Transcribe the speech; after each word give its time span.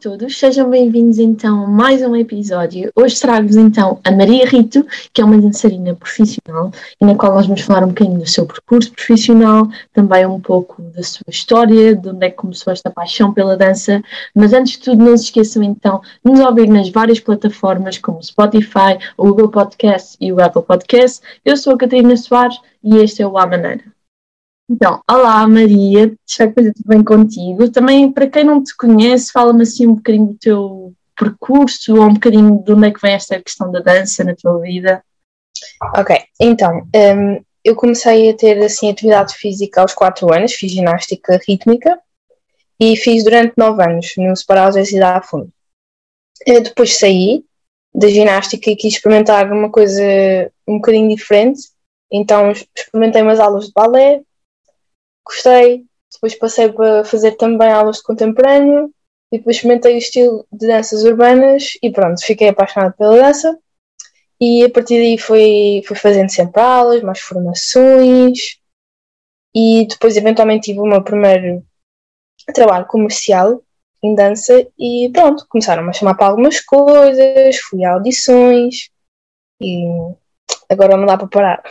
todos, 0.00 0.38
sejam 0.38 0.68
bem-vindos 0.68 1.18
então 1.18 1.64
a 1.64 1.68
mais 1.68 2.02
um 2.02 2.16
episódio. 2.16 2.90
Hoje 2.96 3.20
trago-vos 3.20 3.56
então 3.56 4.00
a 4.02 4.10
Maria 4.10 4.44
Rito, 4.44 4.84
que 5.12 5.20
é 5.20 5.24
uma 5.24 5.40
dançarina 5.40 5.94
profissional 5.94 6.72
e 7.00 7.04
na 7.04 7.14
qual 7.14 7.32
nós 7.32 7.46
vamos 7.46 7.62
falar 7.62 7.84
um 7.84 7.88
bocadinho 7.88 8.18
do 8.18 8.28
seu 8.28 8.44
percurso 8.44 8.92
profissional, 8.92 9.68
também 9.92 10.26
um 10.26 10.40
pouco 10.40 10.82
da 10.82 11.02
sua 11.02 11.26
história, 11.28 11.94
de 11.94 12.08
onde 12.08 12.26
é 12.26 12.30
que 12.30 12.36
começou 12.36 12.72
esta 12.72 12.90
paixão 12.90 13.32
pela 13.32 13.56
dança. 13.56 14.02
Mas 14.34 14.52
antes 14.52 14.72
de 14.72 14.80
tudo, 14.80 15.04
não 15.04 15.16
se 15.16 15.24
esqueçam 15.24 15.62
então 15.62 16.00
de 16.24 16.32
nos 16.32 16.40
ouvir 16.40 16.68
nas 16.68 16.88
várias 16.88 17.20
plataformas 17.20 17.96
como 17.98 18.22
Spotify, 18.22 18.98
o 19.16 19.28
Google 19.28 19.48
Podcast 19.48 20.16
e 20.20 20.32
o 20.32 20.42
Apple 20.42 20.62
Podcast. 20.62 21.20
Eu 21.44 21.56
sou 21.56 21.74
a 21.74 21.78
Catarina 21.78 22.16
Soares 22.16 22.58
e 22.82 22.96
este 22.96 23.22
é 23.22 23.26
o 23.26 23.38
A 23.38 23.46
Maneira. 23.46 23.93
Então, 24.68 25.02
olá 25.10 25.46
Maria, 25.46 26.16
espero 26.26 26.54
que 26.54 26.60
esteja 26.60 26.74
tudo 26.74 26.88
bem 26.88 27.04
contigo. 27.04 27.70
Também, 27.70 28.10
para 28.10 28.28
quem 28.28 28.44
não 28.44 28.62
te 28.62 28.74
conhece, 28.74 29.30
fala-me 29.30 29.62
assim 29.62 29.86
um 29.86 29.96
bocadinho 29.96 30.28
do 30.28 30.38
teu 30.38 30.94
percurso 31.16 31.94
ou 31.94 32.04
um 32.04 32.14
bocadinho 32.14 32.62
de 32.64 32.72
onde 32.72 32.88
é 32.88 32.90
que 32.90 33.00
vem 33.00 33.12
esta 33.12 33.40
questão 33.40 33.70
da 33.70 33.80
dança 33.80 34.24
na 34.24 34.34
tua 34.34 34.58
vida. 34.60 35.04
Ok, 35.94 36.16
então, 36.40 36.88
um, 36.96 37.44
eu 37.62 37.76
comecei 37.76 38.30
a 38.30 38.36
ter 38.36 38.58
assim 38.64 38.90
atividade 38.90 39.34
física 39.34 39.82
aos 39.82 39.92
4 39.92 40.32
anos, 40.32 40.54
fiz 40.54 40.72
ginástica 40.72 41.38
rítmica 41.46 42.00
e 42.80 42.96
fiz 42.96 43.22
durante 43.22 43.52
9 43.58 43.82
anos 43.82 44.14
no 44.16 44.34
Separado 44.34 44.76
da 44.76 44.84
Cidade 44.84 45.26
Fundo. 45.26 45.52
Eu 46.46 46.62
depois 46.62 46.98
saí 46.98 47.44
da 47.94 48.08
ginástica 48.08 48.70
e 48.70 48.76
quis 48.76 48.94
experimentar 48.94 49.52
uma 49.52 49.70
coisa 49.70 50.02
um 50.66 50.76
bocadinho 50.76 51.14
diferente, 51.14 51.68
então 52.10 52.50
experimentei 52.50 53.20
umas 53.20 53.38
aulas 53.38 53.66
de 53.66 53.72
balé, 53.72 54.22
gostei, 55.24 55.84
depois 56.12 56.34
passei 56.34 56.72
para 56.72 57.04
fazer 57.04 57.32
também 57.32 57.70
aulas 57.70 57.98
de 57.98 58.02
contemporâneo 58.04 58.92
e 59.32 59.38
depois 59.38 59.56
experimentei 59.56 59.94
o 59.94 59.98
estilo 59.98 60.46
de 60.52 60.66
danças 60.66 61.02
urbanas 61.04 61.72
e 61.82 61.90
pronto, 61.90 62.24
fiquei 62.24 62.48
apaixonada 62.48 62.94
pela 62.96 63.16
dança 63.16 63.58
e 64.40 64.64
a 64.64 64.70
partir 64.70 64.98
daí 64.98 65.18
fui, 65.18 65.82
fui 65.86 65.96
fazendo 65.96 66.30
sempre 66.30 66.60
aulas, 66.60 67.02
mais 67.02 67.20
formações 67.20 68.58
e 69.54 69.86
depois 69.88 70.16
eventualmente 70.16 70.66
tive 70.66 70.80
o 70.80 70.86
meu 70.86 71.02
primeiro 71.02 71.64
trabalho 72.52 72.86
comercial 72.86 73.62
em 74.02 74.14
dança 74.14 74.66
e 74.78 75.10
pronto, 75.12 75.46
começaram-me 75.48 75.88
a 75.88 75.92
chamar 75.92 76.14
para 76.14 76.26
algumas 76.26 76.60
coisas, 76.60 77.56
fui 77.56 77.84
a 77.84 77.94
audições 77.94 78.90
e 79.60 79.86
agora 80.68 80.96
não 80.96 81.06
dá 81.06 81.16
para 81.16 81.28
parar. 81.28 81.62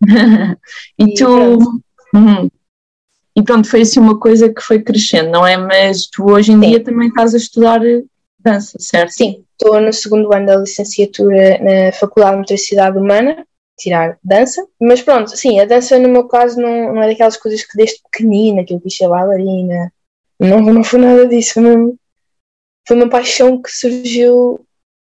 e, 0.98 1.04
e, 1.04 1.14
tu, 1.14 1.58
uhum. 2.14 2.48
E 3.36 3.42
pronto, 3.42 3.68
foi 3.68 3.80
assim 3.80 3.98
uma 3.98 4.18
coisa 4.18 4.52
que 4.52 4.60
foi 4.60 4.82
crescendo, 4.82 5.30
não 5.30 5.46
é? 5.46 5.56
Mas 5.56 6.06
tu 6.06 6.30
hoje 6.30 6.52
em 6.52 6.60
Sim. 6.60 6.68
dia 6.68 6.84
também 6.84 7.08
estás 7.08 7.34
a 7.34 7.38
estudar 7.38 7.80
dança, 8.38 8.76
certo? 8.78 9.10
Sim, 9.10 9.44
estou 9.52 9.80
no 9.80 9.92
segundo 9.92 10.34
ano 10.34 10.46
da 10.46 10.56
licenciatura 10.56 11.58
na 11.58 11.92
Faculdade 11.92 12.34
de 12.34 12.38
Motricidade 12.40 12.98
Humana, 12.98 13.46
tirar 13.78 14.18
dança, 14.22 14.66
mas 14.80 15.00
pronto, 15.00 15.34
sim, 15.36 15.58
a 15.60 15.64
dança 15.64 15.98
no 15.98 16.08
meu 16.08 16.28
caso 16.28 16.60
não, 16.60 16.94
não 16.94 17.02
é 17.02 17.08
daquelas 17.08 17.36
coisas 17.36 17.62
que 17.64 17.76
desde 17.76 18.00
pequenina, 18.02 18.64
que 18.64 18.74
eu 18.74 18.80
quis 18.80 18.96
ser 18.96 19.08
bailarina, 19.08 19.92
não, 20.38 20.60
não 20.60 20.84
foi 20.84 21.00
nada 21.00 21.26
disso, 21.26 21.54
foi 21.54 21.64
uma, 21.64 21.94
foi 22.86 22.96
uma 22.96 23.08
paixão 23.08 23.60
que 23.60 23.70
surgiu 23.70 24.60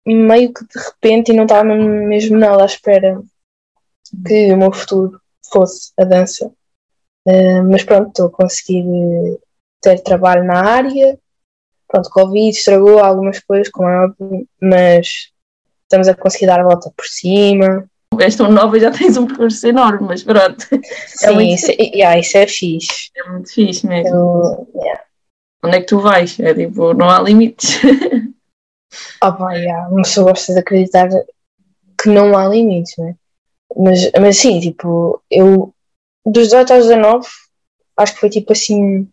meio 0.05 0.53
que 0.53 0.63
de 0.65 0.79
repente 0.79 1.31
e 1.31 1.35
não 1.35 1.43
estava 1.43 1.63
mesmo 1.63 2.37
nada 2.37 2.63
à 2.63 2.65
espera 2.65 3.21
que 4.27 4.51
o 4.51 4.57
meu 4.57 4.71
futuro 4.71 5.19
fosse 5.51 5.91
a 5.97 6.03
dança. 6.03 6.51
Uh, 7.27 7.63
mas 7.69 7.83
pronto, 7.83 8.09
estou 8.09 8.27
a 8.27 8.31
conseguir 8.31 8.83
eh, 8.85 9.37
ter 9.81 9.99
trabalho 10.01 10.43
na 10.43 10.59
área. 10.59 11.17
Pronto, 11.87 12.09
Covid 12.09 12.49
estragou 12.49 12.99
algumas 12.99 13.39
coisas, 13.39 13.69
como 13.69 13.87
é 13.87 14.05
óbvio, 14.05 14.47
mas 14.61 15.31
estamos 15.83 16.07
a 16.07 16.15
conseguir 16.15 16.47
dar 16.47 16.59
a 16.59 16.63
volta 16.63 16.91
por 16.95 17.05
cima. 17.05 17.87
És 18.19 18.35
tão 18.35 18.51
nova 18.51 18.79
já 18.79 18.91
tens 18.91 19.17
um 19.17 19.25
percurso 19.25 19.65
enorme, 19.67 20.07
mas 20.07 20.23
pronto. 20.23 20.65
É 21.23 21.27
Sim, 21.27 21.33
muito... 21.35 21.53
isso, 21.53 21.71
é, 21.71 21.75
yeah, 21.95 22.19
isso 22.19 22.37
é 22.37 22.47
fixe. 22.47 23.09
É 23.15 23.29
muito 23.29 23.53
fixe 23.53 23.87
mesmo. 23.87 24.15
Eu, 24.15 24.67
yeah. 24.75 25.03
Onde 25.63 25.77
é 25.77 25.79
que 25.79 25.87
tu 25.87 25.99
vais? 25.99 26.39
É 26.39 26.53
tipo, 26.53 26.93
não 26.93 27.09
há 27.09 27.21
limites. 27.21 27.79
oh, 29.23 29.31
pá, 29.33 29.53
yeah, 29.53 29.87
uma 29.87 30.01
pessoa 30.01 30.31
gosta 30.31 30.53
de 30.53 30.59
acreditar 30.59 31.09
que 32.01 32.09
não 32.09 32.37
há 32.37 32.47
limites, 32.47 32.95
né? 32.97 33.15
Mas, 33.75 34.11
mas 34.19 34.37
sim, 34.37 34.59
tipo, 34.59 35.21
eu 35.31 35.72
dos 36.25 36.45
18 36.45 36.73
aos 36.73 36.87
19, 36.87 37.27
acho 37.97 38.13
que 38.13 38.19
foi 38.19 38.29
tipo 38.29 38.53
assim. 38.53 39.07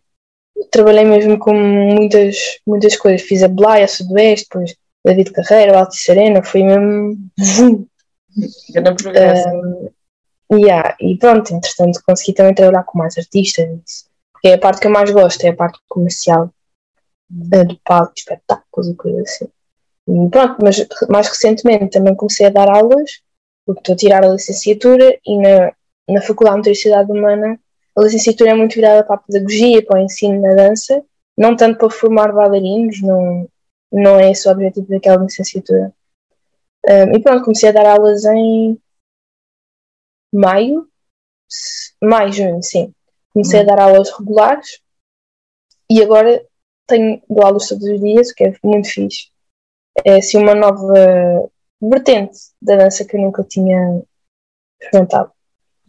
Trabalhei 0.70 1.04
mesmo 1.04 1.38
com 1.38 1.54
muitas, 1.54 2.36
muitas 2.66 2.96
coisas. 2.96 3.22
Fiz 3.22 3.42
a 3.42 3.48
Blaia, 3.48 3.84
a 3.84 3.88
Sudoeste, 3.88 4.46
depois 4.50 4.76
David 5.04 5.32
Carreira, 5.32 5.72
o 5.72 5.78
Altice 5.78 6.04
Serena, 6.04 6.42
foi 6.42 6.62
mesmo. 6.62 7.16
Progresso. 9.02 9.48
Um, 9.48 10.58
yeah, 10.58 10.96
e 11.00 11.16
pronto, 11.16 11.54
entretanto 11.54 12.02
consegui 12.06 12.34
também 12.34 12.54
trabalhar 12.54 12.84
com 12.84 12.98
mais 12.98 13.16
artistas, 13.16 14.06
porque 14.32 14.48
é 14.48 14.54
a 14.54 14.58
parte 14.58 14.80
que 14.80 14.86
eu 14.86 14.90
mais 14.90 15.10
gosto, 15.10 15.44
é 15.44 15.48
a 15.48 15.56
parte 15.56 15.78
comercial 15.88 16.52
uh, 17.30 17.64
do 17.64 17.78
palco, 17.84 18.12
espetáculos 18.16 18.88
e 18.88 18.94
coisas 18.94 19.22
assim. 19.22 19.48
E 20.08 20.28
pronto, 20.30 20.56
mas 20.62 20.86
mais 21.08 21.28
recentemente 21.28 21.90
também 21.90 22.14
comecei 22.14 22.46
a 22.46 22.50
dar 22.50 22.68
aulas, 22.68 23.20
porque 23.64 23.80
estou 23.80 23.94
a 23.94 23.96
tirar 23.96 24.24
a 24.24 24.32
licenciatura 24.32 25.18
e 25.24 25.38
na, 25.38 25.72
na 26.12 26.22
Faculdade 26.22 26.56
de 26.56 26.68
Motricidade 26.68 27.12
Humana, 27.12 27.58
a 27.96 28.02
licenciatura 28.02 28.50
é 28.50 28.54
muito 28.54 28.74
virada 28.74 29.04
para 29.04 29.16
a 29.16 29.18
pedagogia, 29.18 29.84
para 29.84 30.00
o 30.00 30.02
ensino 30.02 30.40
na 30.40 30.54
dança, 30.54 31.04
não 31.36 31.56
tanto 31.56 31.78
para 31.78 31.90
formar 31.90 32.32
bailarinos, 32.32 33.00
não, 33.02 33.48
não 33.92 34.18
é 34.18 34.30
esse 34.30 34.48
o 34.48 34.52
objetivo 34.52 34.88
daquela 34.88 35.22
licenciatura. 35.22 35.92
Um, 36.86 37.16
e 37.16 37.22
pronto, 37.22 37.44
comecei 37.44 37.68
a 37.68 37.72
dar 37.72 37.86
aulas 37.86 38.24
em 38.24 38.80
maio, 40.32 40.88
maio, 42.02 42.32
junho, 42.32 42.62
sim. 42.62 42.94
Comecei 43.32 43.60
a 43.60 43.64
dar 43.64 43.80
aulas 43.80 44.10
regulares 44.10 44.80
e 45.90 46.02
agora 46.02 46.44
tenho 46.86 47.22
dou 47.28 47.44
aulas 47.44 47.68
todos 47.68 47.84
os 47.84 48.00
dias, 48.00 48.30
o 48.30 48.34
que 48.34 48.44
é 48.44 48.54
muito 48.64 48.88
fixe. 48.88 49.28
É 50.04 50.16
assim 50.16 50.38
uma 50.38 50.54
nova 50.54 51.50
vertente 51.80 52.38
da 52.60 52.76
dança 52.76 53.04
que 53.04 53.16
eu 53.16 53.20
nunca 53.20 53.44
tinha 53.44 54.02
experimentado. 54.80 55.32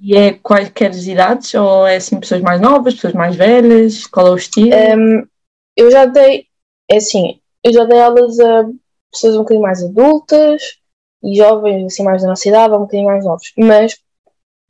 E 0.01 0.17
é 0.17 0.33
quaisquer 0.33 0.91
idades? 0.95 1.53
Ou 1.53 1.85
é 1.85 1.97
assim 1.97 2.19
pessoas 2.19 2.41
mais 2.41 2.59
novas, 2.59 2.95
pessoas 2.95 3.13
mais 3.13 3.35
velhas? 3.35 4.07
Qual 4.07 4.27
é 4.27 4.31
o 4.31 4.35
estilo? 4.35 4.71
Um, 4.73 5.27
eu 5.77 5.91
já 5.91 6.05
dei, 6.05 6.47
é 6.89 6.97
assim, 6.97 7.39
eu 7.63 7.71
já 7.71 7.83
dei 7.85 8.01
aulas 8.01 8.39
a 8.39 8.65
pessoas 9.11 9.35
um 9.35 9.39
bocadinho 9.39 9.61
mais 9.61 9.83
adultas 9.83 10.79
e 11.23 11.35
jovens, 11.35 11.85
assim, 11.85 12.03
mais 12.03 12.23
da 12.23 12.29
nossa 12.29 12.49
idade, 12.49 12.73
um 12.73 12.79
bocadinho 12.79 13.07
mais 13.07 13.23
novos. 13.23 13.53
Mas, 13.55 13.99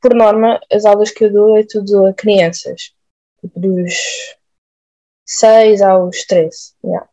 por 0.00 0.14
norma, 0.14 0.60
as 0.70 0.84
aulas 0.84 1.10
que 1.10 1.24
eu 1.24 1.32
dou 1.32 1.56
é 1.56 1.64
tudo 1.66 2.06
a 2.06 2.12
crianças, 2.12 2.92
tipo 3.40 3.58
dos 3.58 4.36
6 5.26 5.80
aos 5.80 6.24
13. 6.26 6.74
Yeah. 6.84 7.08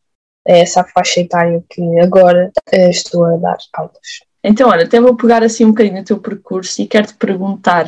É 0.46 0.60
essa 0.62 0.84
faixa 0.84 1.22
etária 1.22 1.64
que 1.70 1.82
agora 2.00 2.52
uh, 2.74 2.90
estou 2.90 3.24
a 3.24 3.38
dar 3.38 3.58
aulas. 3.74 4.29
Então, 4.44 4.70
olha, 4.70 4.86
até 4.86 5.00
vou 5.00 5.16
pegar 5.16 5.44
assim 5.44 5.66
um 5.66 5.70
bocadinho 5.70 6.02
o 6.02 6.06
teu 6.06 6.18
percurso 6.18 6.82
e 6.82 6.88
quero-te 6.88 7.14
perguntar, 7.16 7.88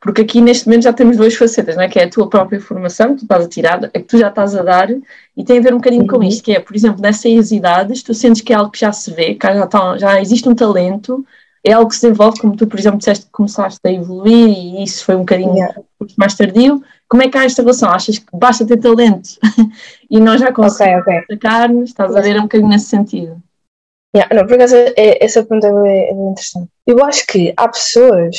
porque 0.00 0.22
aqui 0.22 0.40
neste 0.40 0.66
momento 0.66 0.84
já 0.84 0.92
temos 0.92 1.16
duas 1.16 1.34
facetas, 1.34 1.76
não 1.76 1.82
é? 1.82 1.88
que 1.88 1.98
é 1.98 2.04
a 2.04 2.10
tua 2.10 2.28
própria 2.28 2.60
formação, 2.60 3.14
que 3.14 3.20
tu 3.20 3.22
estás 3.22 3.44
a 3.44 3.48
tirar, 3.48 3.84
a 3.84 3.88
que 3.88 4.00
tu 4.00 4.18
já 4.18 4.28
estás 4.28 4.54
a 4.54 4.62
dar, 4.62 4.90
e 4.90 5.44
tem 5.44 5.58
a 5.58 5.62
ver 5.62 5.72
um 5.72 5.78
bocadinho 5.78 6.02
uhum. 6.02 6.08
com 6.08 6.22
isto, 6.22 6.44
que 6.44 6.52
é, 6.52 6.60
por 6.60 6.76
exemplo, 6.76 7.00
nessas 7.00 7.50
idades, 7.50 8.02
tu 8.02 8.12
sentes 8.12 8.42
que 8.42 8.52
é 8.52 8.56
algo 8.56 8.70
que 8.70 8.80
já 8.80 8.92
se 8.92 9.10
vê, 9.10 9.34
que 9.34 9.46
já, 9.46 9.66
tá, 9.66 9.96
já 9.96 10.20
existe 10.20 10.48
um 10.48 10.54
talento, 10.54 11.24
é 11.66 11.72
algo 11.72 11.88
que 11.88 11.96
se 11.96 12.02
desenvolve, 12.02 12.38
como 12.40 12.56
tu, 12.56 12.66
por 12.66 12.78
exemplo, 12.78 12.98
disseste 12.98 13.26
que 13.26 13.32
começaste 13.32 13.80
a 13.84 13.90
evoluir 13.90 14.48
e 14.48 14.84
isso 14.84 15.04
foi 15.04 15.16
um 15.16 15.20
bocadinho 15.20 15.52
yeah. 15.52 15.74
mais 16.16 16.34
tardio. 16.34 16.80
Como 17.08 17.24
é 17.24 17.28
que 17.28 17.36
há 17.36 17.44
esta 17.44 17.62
relação? 17.62 17.90
Achas 17.90 18.18
que 18.18 18.26
basta 18.32 18.64
ter 18.64 18.76
talento 18.76 19.30
e 20.08 20.20
nós 20.20 20.40
já 20.40 20.52
conseguimos 20.52 21.02
okay, 21.02 21.18
okay. 21.18 21.26
destacar-nos? 21.28 21.90
Estás 21.90 22.14
a 22.14 22.20
ver 22.20 22.38
um 22.38 22.42
bocadinho 22.42 22.70
nesse 22.70 22.86
sentido? 22.86 23.42
Yeah, 24.16 24.34
não, 24.34 24.46
por 24.46 24.54
acaso, 24.54 24.74
é, 24.74 25.22
essa 25.22 25.44
pergunta 25.44 25.66
é, 25.86 26.08
é 26.08 26.14
bem 26.14 26.30
interessante. 26.30 26.70
Eu 26.86 27.04
acho 27.04 27.26
que 27.26 27.52
há 27.54 27.68
pessoas, 27.68 28.36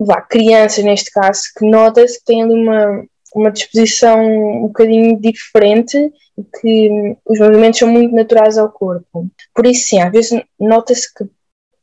vá, 0.00 0.22
crianças 0.22 0.82
neste 0.82 1.10
caso, 1.10 1.42
que 1.58 1.68
nota-se 1.68 2.18
que 2.18 2.24
têm 2.24 2.42
ali 2.42 2.54
uma, 2.54 3.04
uma 3.34 3.50
disposição 3.50 4.24
um 4.24 4.68
bocadinho 4.68 5.20
diferente 5.20 5.98
e 6.38 6.44
que 6.58 7.16
os 7.26 7.38
movimentos 7.38 7.80
são 7.80 7.88
muito 7.88 8.14
naturais 8.14 8.56
ao 8.56 8.72
corpo. 8.72 9.28
Por 9.54 9.66
isso, 9.66 9.88
sim, 9.88 10.00
às 10.00 10.10
vezes 10.10 10.42
nota-se 10.58 11.12
que 11.12 11.24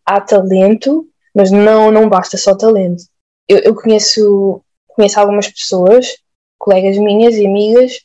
há 0.04 0.20
talento, 0.20 1.08
mas 1.36 1.52
não, 1.52 1.92
não 1.92 2.10
basta 2.10 2.38
só 2.38 2.56
talento. 2.56 3.04
Eu, 3.48 3.60
eu 3.60 3.76
conheço, 3.76 4.64
conheço 4.88 5.20
algumas 5.20 5.48
pessoas, 5.48 6.18
colegas 6.58 6.98
minhas 6.98 7.36
e 7.36 7.46
amigas, 7.46 8.00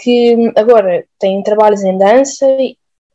que 0.00 0.50
agora 0.56 1.04
têm 1.18 1.42
trabalhos 1.42 1.82
em 1.82 1.98
dança 1.98 2.46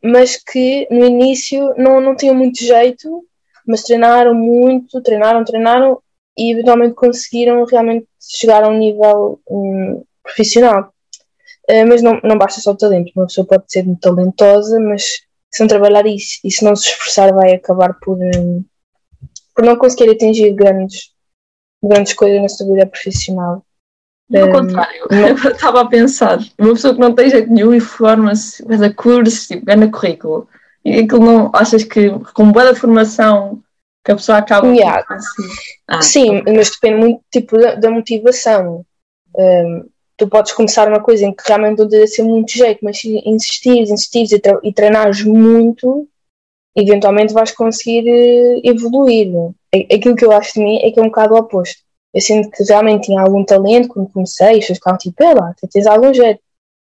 mas 0.03 0.37
que 0.37 0.87
no 0.89 1.05
início 1.05 1.73
não, 1.77 1.99
não 1.99 2.15
tinham 2.15 2.35
muito 2.35 2.63
jeito, 2.63 3.25
mas 3.65 3.83
treinaram 3.83 4.33
muito, 4.33 5.01
treinaram, 5.01 5.43
treinaram 5.43 6.01
e 6.37 6.51
eventualmente 6.51 6.93
conseguiram 6.93 7.65
realmente 7.65 8.07
chegar 8.19 8.63
a 8.63 8.69
um 8.69 8.77
nível 8.77 9.39
um, 9.49 10.03
profissional. 10.23 10.93
Uh, 11.69 11.85
mas 11.87 12.01
não, 12.01 12.19
não 12.23 12.37
basta 12.37 12.61
só 12.61 12.71
o 12.71 12.77
talento. 12.77 13.11
Uma 13.15 13.25
pessoa 13.25 13.45
pode 13.45 13.63
ser 13.67 13.83
muito 13.83 13.99
talentosa, 13.99 14.79
mas 14.79 15.21
se 15.51 15.61
não 15.61 15.67
trabalhar 15.67 16.05
isso 16.05 16.39
e 16.43 16.51
se 16.51 16.63
não 16.63 16.75
se 16.75 16.89
esforçar, 16.89 17.33
vai 17.33 17.53
acabar 17.53 17.97
por, 17.99 18.17
um, 18.17 18.63
por 19.55 19.65
não 19.65 19.75
conseguir 19.75 20.11
atingir 20.11 20.53
grandes, 20.53 21.11
grandes 21.83 22.13
coisas 22.13 22.41
na 22.41 22.47
sua 22.47 22.67
vida 22.67 22.85
profissional. 22.85 23.65
Ao 24.35 24.47
um, 24.47 24.51
contrário, 24.51 25.07
não... 25.09 25.17
eu 25.27 25.35
estava 25.35 25.81
a 25.81 25.87
pensar, 25.87 26.39
uma 26.57 26.73
pessoa 26.73 26.93
que 26.93 26.99
não 26.99 27.13
tem 27.13 27.29
jeito 27.29 27.51
nenhum 27.51 27.73
e 27.73 27.79
forma-se, 27.79 28.63
faz 28.65 28.81
a 28.81 28.93
curso, 28.93 29.47
tipo, 29.47 29.65
ganha 29.65 29.89
currículo, 29.89 30.47
e 30.83 30.99
aquilo 30.99 31.25
não, 31.25 31.51
achas 31.53 31.83
que 31.83 32.09
com 32.33 32.51
boa 32.51 32.75
formação 32.75 33.61
que 34.03 34.11
a 34.11 34.15
pessoa 34.15 34.37
acaba 34.37 34.67
yeah. 34.67 35.05
assim? 35.09 35.43
Ah, 35.85 36.01
Sim, 36.01 36.37
okay. 36.37 36.53
mas 36.53 36.69
depende 36.69 36.97
muito 36.97 37.21
tipo, 37.29 37.57
da, 37.57 37.75
da 37.75 37.91
motivação. 37.91 38.85
Um, 39.35 39.85
tu 40.15 40.27
podes 40.29 40.53
começar 40.53 40.87
uma 40.87 41.01
coisa 41.01 41.25
em 41.25 41.33
que 41.33 41.43
realmente 41.45 41.79
não 41.79 41.87
deve 41.87 42.07
ser 42.07 42.23
muito 42.23 42.51
jeito, 42.51 42.79
mas 42.83 42.99
se 42.99 43.21
insistires, 43.25 43.89
insistires 43.89 44.31
e, 44.31 44.39
tre 44.39 44.57
e 44.63 44.71
treinares 44.73 45.23
muito, 45.23 46.07
eventualmente 46.75 47.33
vais 47.33 47.51
conseguir 47.51 48.09
uh, 48.09 48.61
evoluir. 48.63 49.27
Aquilo 49.73 50.15
que 50.15 50.23
eu 50.23 50.31
acho 50.31 50.53
de 50.53 50.61
mim 50.61 50.79
é 50.81 50.89
que 50.89 50.99
é 50.99 51.03
um 51.03 51.07
bocado 51.07 51.33
o 51.33 51.37
oposto. 51.37 51.81
Eu 52.17 52.21
sinto 52.21 52.49
que 52.49 52.63
realmente 52.63 53.05
tinha 53.05 53.21
algum 53.21 53.45
talento 53.45 53.89
quando 53.89 54.09
comecei, 54.09 54.53
as 54.53 54.59
pessoas 54.61 54.79
ficavam 54.79 54.97
tipo, 54.97 55.23
é 55.23 55.33
lá, 55.35 55.53
tens 55.71 55.85
algum 55.85 56.11
jeito. 56.11 56.41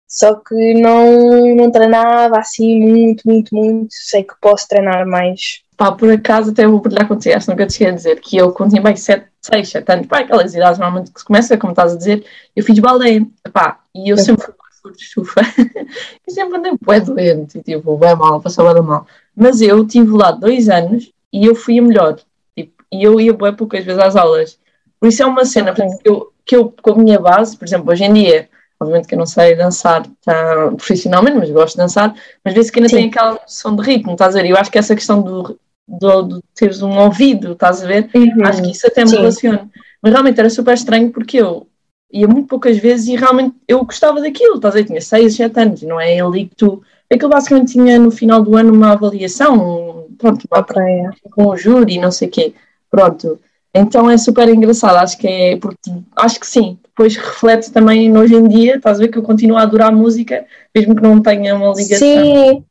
Só 0.07 0.35
que 0.35 0.73
não, 0.75 1.53
não 1.53 1.69
treinava 1.69 2.39
assim 2.39 2.79
muito, 2.79 3.23
muito, 3.27 3.53
muito. 3.53 3.89
Sei 3.91 4.23
que 4.23 4.33
posso 4.39 4.65
treinar 4.69 5.05
mais. 5.05 5.63
Pá, 5.75 5.91
por 5.91 6.09
acaso 6.09 6.51
até 6.51 6.65
vou 6.65 6.79
partilhar 6.79 7.09
contigo, 7.09 7.35
acho 7.35 7.45
que 7.45 7.51
nunca 7.51 7.67
te 7.67 7.85
a 7.85 7.91
dizer 7.91 8.21
que 8.21 8.37
eu, 8.37 8.53
quando 8.53 8.69
tinha 8.69 8.81
bem 8.81 8.95
7, 8.95 9.27
6, 9.41 9.69
7 9.69 9.91
anos, 9.91 10.07
pá, 10.07 10.19
aquelas 10.19 10.55
idades 10.55 10.79
normalmente 10.79 11.11
que 11.11 11.19
se 11.19 11.25
começa, 11.25 11.57
como 11.57 11.73
estás 11.73 11.91
a 11.91 11.97
dizer, 11.97 12.25
eu 12.55 12.63
fiz 12.63 12.79
balé, 12.79 13.19
pá, 13.51 13.81
e 13.93 14.09
eu 14.09 14.17
sempre 14.17 14.47
fui 14.81 14.93
de 14.93 15.03
chufa 15.03 15.41
e 16.25 16.31
sempre 16.31 16.57
andei 16.57 16.71
bué 16.81 17.01
doente, 17.01 17.57
e 17.57 17.61
tipo, 17.61 17.97
bem 17.97 18.15
mal, 18.15 18.41
passava 18.41 18.73
bem 18.73 18.83
mal. 18.83 19.05
Mas 19.35 19.59
eu 19.59 19.85
tive 19.85 20.11
lá 20.13 20.31
dois 20.31 20.69
anos 20.69 21.11
e 21.33 21.45
eu 21.45 21.53
fui 21.53 21.79
a 21.79 21.81
melhor, 21.81 22.17
tipo, 22.55 22.81
e 22.89 23.03
eu 23.03 23.19
ia 23.19 23.33
bué 23.33 23.51
poucas 23.51 23.83
vezes 23.83 24.01
às 24.01 24.15
aulas. 24.15 24.57
Por 24.99 25.09
isso 25.09 25.21
é 25.21 25.25
uma 25.25 25.45
cena 25.45 25.73
que, 25.73 25.83
eu, 26.03 26.31
que 26.45 26.55
eu, 26.55 26.73
com 26.81 26.91
a 26.91 26.97
minha 26.97 27.19
base, 27.19 27.55
por 27.55 27.65
exemplo, 27.65 27.91
hoje 27.91 28.03
em 28.03 28.13
dia, 28.13 28.49
obviamente 28.79 29.07
que 29.07 29.15
eu 29.15 29.19
não 29.19 29.25
sei 29.25 29.55
dançar 29.55 30.05
tá, 30.23 30.71
profissionalmente, 30.75 31.37
mas 31.37 31.49
gosto 31.51 31.75
de 31.75 31.81
dançar, 31.81 32.15
mas 32.43 32.53
vê-se 32.53 32.71
que 32.71 32.79
ainda 32.79 32.89
Sim. 32.89 32.95
tem 32.97 33.09
aquela 33.09 33.33
noção 33.33 33.75
de 33.75 33.81
ritmo, 33.83 34.13
estás 34.13 34.35
a 34.35 34.41
ver? 34.41 34.49
Eu 34.49 34.57
acho 34.57 34.71
que 34.71 34.77
essa 34.77 34.95
questão 34.95 35.21
do, 35.21 35.59
do, 35.87 36.21
do 36.23 36.43
teres 36.55 36.81
um 36.81 36.97
ouvido, 36.97 37.53
estás 37.53 37.83
a 37.83 37.87
ver? 37.87 38.09
Uhum. 38.13 38.45
Acho 38.45 38.61
que 38.61 38.71
isso 38.71 38.87
até 38.87 39.01
me 39.03 39.09
Sim. 39.09 39.17
relaciona. 39.17 39.69
Mas 40.01 40.13
realmente 40.13 40.39
era 40.39 40.49
super 40.49 40.73
estranho 40.73 41.11
porque 41.11 41.37
eu 41.37 41.67
ia 42.11 42.27
muito 42.27 42.47
poucas 42.47 42.77
vezes 42.77 43.07
e 43.07 43.15
realmente 43.15 43.55
eu 43.67 43.83
gostava 43.83 44.21
daquilo, 44.21 44.55
estás 44.55 44.75
a 44.75 44.77
ver? 44.77 44.85
Tinha 44.85 45.01
6, 45.01 45.35
7 45.35 45.59
anos, 45.59 45.81
não 45.83 45.99
é 45.99 46.19
ali 46.19 46.45
que 46.45 46.55
tu. 46.55 46.81
Aquilo 47.11 47.29
basicamente 47.29 47.73
tinha 47.73 47.97
no 47.99 48.11
final 48.11 48.41
do 48.41 48.55
ano 48.55 48.73
uma 48.73 48.91
avaliação, 48.91 50.07
pronto, 50.17 50.45
uma 50.51 50.59
okay. 50.61 51.05
com 51.31 51.47
o 51.47 51.57
júri, 51.57 51.99
não 51.99 52.11
sei 52.11 52.27
o 52.27 52.31
quê. 52.31 52.53
Pronto. 52.89 53.39
Então 53.73 54.09
é 54.09 54.17
super 54.17 54.49
engraçado, 54.49 54.97
acho 54.97 55.17
que 55.17 55.27
é, 55.27 55.57
porque 55.57 55.91
acho 56.15 56.39
que 56.39 56.47
sim, 56.47 56.79
depois 56.83 57.15
reflete 57.15 57.71
também 57.71 58.15
hoje 58.17 58.35
em 58.35 58.47
dia, 58.47 58.77
estás 58.77 58.97
a 58.97 59.01
ver 59.01 59.09
que 59.09 59.17
eu 59.17 59.23
continuo 59.23 59.57
a 59.57 59.61
adorar 59.61 59.91
música, 59.91 60.45
mesmo 60.75 60.95
que 60.95 61.01
não 61.01 61.21
tenha 61.21 61.55
uma 61.55 61.73
ligação. 61.73 61.97
Sim, 61.97 62.63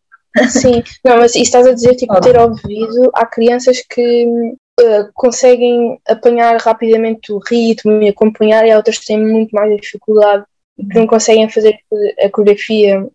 sim, 0.48 0.82
não, 1.04 1.18
mas 1.18 1.36
estás 1.36 1.66
a 1.66 1.72
dizer, 1.72 1.94
tipo, 1.94 2.20
ter 2.20 2.38
ouvido, 2.38 3.10
há 3.14 3.24
crianças 3.24 3.82
que 3.88 4.26
uh, 4.26 5.08
conseguem 5.14 5.98
apanhar 6.08 6.56
rapidamente 6.56 7.32
o 7.32 7.38
ritmo 7.38 8.02
e 8.02 8.08
acompanhar, 8.08 8.66
e 8.66 8.72
há 8.72 8.76
outras 8.76 8.98
que 8.98 9.06
têm 9.06 9.24
muito 9.24 9.50
mais 9.52 9.76
dificuldade 9.80 10.44
e 10.78 10.84
que 10.84 10.98
não 10.98 11.06
conseguem 11.06 11.48
fazer 11.48 11.78
a 12.20 12.28
coreografia 12.28 13.06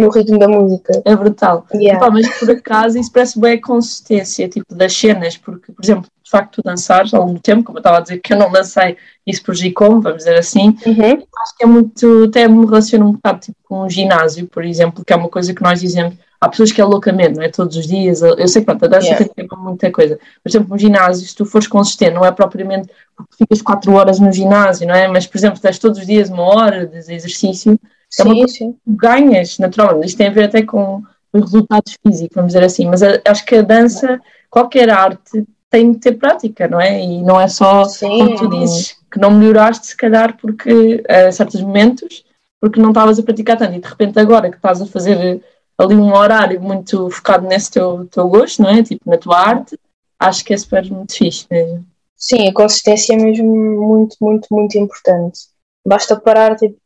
no 0.00 0.10
ritmo 0.10 0.38
da 0.38 0.48
música. 0.48 1.02
É 1.04 1.14
brutal. 1.16 1.66
Yeah. 1.74 1.98
Epá, 1.98 2.10
mas 2.10 2.28
por 2.38 2.50
acaso 2.50 2.98
isso 2.98 3.12
parece 3.12 3.38
bem 3.40 3.54
a 3.54 3.60
consistência 3.60 4.48
tipo, 4.48 4.74
das 4.74 4.94
cenas, 4.94 5.36
porque, 5.36 5.72
por 5.72 5.84
exemplo, 5.84 6.08
de 6.22 6.30
facto 6.30 6.56
tu 6.56 6.62
dançares 6.62 7.14
ao 7.14 7.22
longo 7.22 7.34
do 7.34 7.40
tempo, 7.40 7.64
como 7.64 7.78
eu 7.78 7.80
estava 7.80 7.98
a 7.98 8.00
dizer 8.00 8.18
que 8.18 8.32
eu 8.32 8.36
não 8.36 8.52
dancei, 8.52 8.96
isso 9.26 9.42
prejudicou-me, 9.42 10.02
vamos 10.02 10.18
dizer 10.18 10.36
assim, 10.36 10.76
uhum. 10.86 11.22
acho 11.42 11.56
que 11.56 11.64
é 11.64 11.66
muito, 11.66 12.24
até 12.24 12.46
me 12.46 12.66
relaciona 12.66 13.04
um 13.04 13.12
bocado 13.12 13.40
tipo, 13.40 13.58
com 13.64 13.80
o 13.80 13.88
ginásio, 13.88 14.46
por 14.46 14.64
exemplo, 14.64 15.04
que 15.04 15.12
é 15.12 15.16
uma 15.16 15.28
coisa 15.28 15.54
que 15.54 15.62
nós 15.62 15.80
dizemos, 15.80 16.14
há 16.40 16.48
pessoas 16.48 16.70
que 16.70 16.80
é 16.80 16.84
loucamente, 16.84 17.36
não 17.36 17.42
é? 17.42 17.48
Todos 17.48 17.76
os 17.76 17.86
dias, 17.86 18.22
eu 18.22 18.46
sei 18.46 18.62
que 18.62 18.66
pronto, 18.66 18.84
a 18.84 18.88
dança 18.88 19.06
yeah. 19.06 19.24
tem 19.24 19.44
ver 19.44 19.48
com 19.48 19.56
muita 19.56 19.90
coisa. 19.90 20.18
Por 20.42 20.48
exemplo, 20.48 20.68
no 20.70 20.78
ginásio, 20.78 21.26
se 21.26 21.34
tu 21.34 21.44
fores 21.44 21.66
consistente, 21.66 22.14
não 22.14 22.24
é 22.24 22.30
propriamente 22.30 22.88
porque 23.16 23.36
ficas 23.38 23.62
quatro 23.62 23.92
horas 23.94 24.20
no 24.20 24.32
ginásio, 24.32 24.86
não 24.86 24.94
é? 24.94 25.08
Mas, 25.08 25.26
por 25.26 25.38
exemplo, 25.38 25.60
tens 25.60 25.78
todos 25.78 25.98
os 25.98 26.06
dias 26.06 26.28
uma 26.28 26.42
hora 26.42 26.86
de 26.86 26.98
exercício, 26.98 27.78
é 28.18 28.24
uma 28.24 28.34
coisa 28.34 28.54
sim. 28.54 28.72
que 28.72 28.78
ganhas, 28.86 29.58
naturalmente. 29.58 30.06
Isto 30.06 30.18
tem 30.18 30.28
a 30.28 30.32
ver 30.32 30.44
até 30.44 30.62
com 30.62 31.02
os 31.32 31.40
resultados 31.42 31.96
físicos, 32.04 32.34
vamos 32.34 32.52
dizer 32.52 32.64
assim. 32.64 32.86
Mas 32.86 33.02
a, 33.02 33.20
acho 33.26 33.44
que 33.44 33.56
a 33.56 33.62
dança, 33.62 34.20
qualquer 34.50 34.90
arte, 34.90 35.44
tem 35.70 35.92
de 35.92 35.98
ter 35.98 36.12
prática, 36.12 36.66
não 36.66 36.80
é? 36.80 37.02
E 37.02 37.22
não 37.22 37.40
é 37.40 37.48
só, 37.48 37.84
sim. 37.84 38.08
como 38.08 38.36
tu 38.36 38.48
dizes, 38.48 38.96
que 39.10 39.20
não 39.20 39.30
melhoraste, 39.30 39.88
se 39.88 39.96
calhar, 39.96 40.36
porque 40.38 41.02
a 41.08 41.30
certos 41.30 41.60
momentos, 41.60 42.24
porque 42.60 42.80
não 42.80 42.88
estavas 42.88 43.18
a 43.18 43.22
praticar 43.22 43.56
tanto. 43.56 43.74
E 43.74 43.80
de 43.80 43.88
repente, 43.88 44.18
agora 44.18 44.50
que 44.50 44.56
estás 44.56 44.80
a 44.80 44.86
fazer 44.86 45.42
ali 45.76 45.94
um 45.94 46.12
horário 46.12 46.60
muito 46.60 47.08
focado 47.10 47.46
nesse 47.46 47.70
teu, 47.70 48.06
teu 48.10 48.28
gosto, 48.28 48.62
não 48.62 48.70
é? 48.70 48.82
Tipo, 48.82 49.08
na 49.08 49.18
tua 49.18 49.38
arte, 49.38 49.78
acho 50.18 50.44
que 50.44 50.54
é 50.54 50.56
super 50.56 50.90
muito 50.90 51.14
fixe 51.14 51.46
mesmo. 51.50 51.86
Sim, 52.16 52.48
a 52.48 52.52
consistência 52.52 53.14
é 53.14 53.16
mesmo 53.16 53.54
muito, 53.54 54.16
muito, 54.20 54.48
muito 54.50 54.76
importante. 54.76 55.40
Basta 55.86 56.18
parar, 56.18 56.56
tipo, 56.56 56.76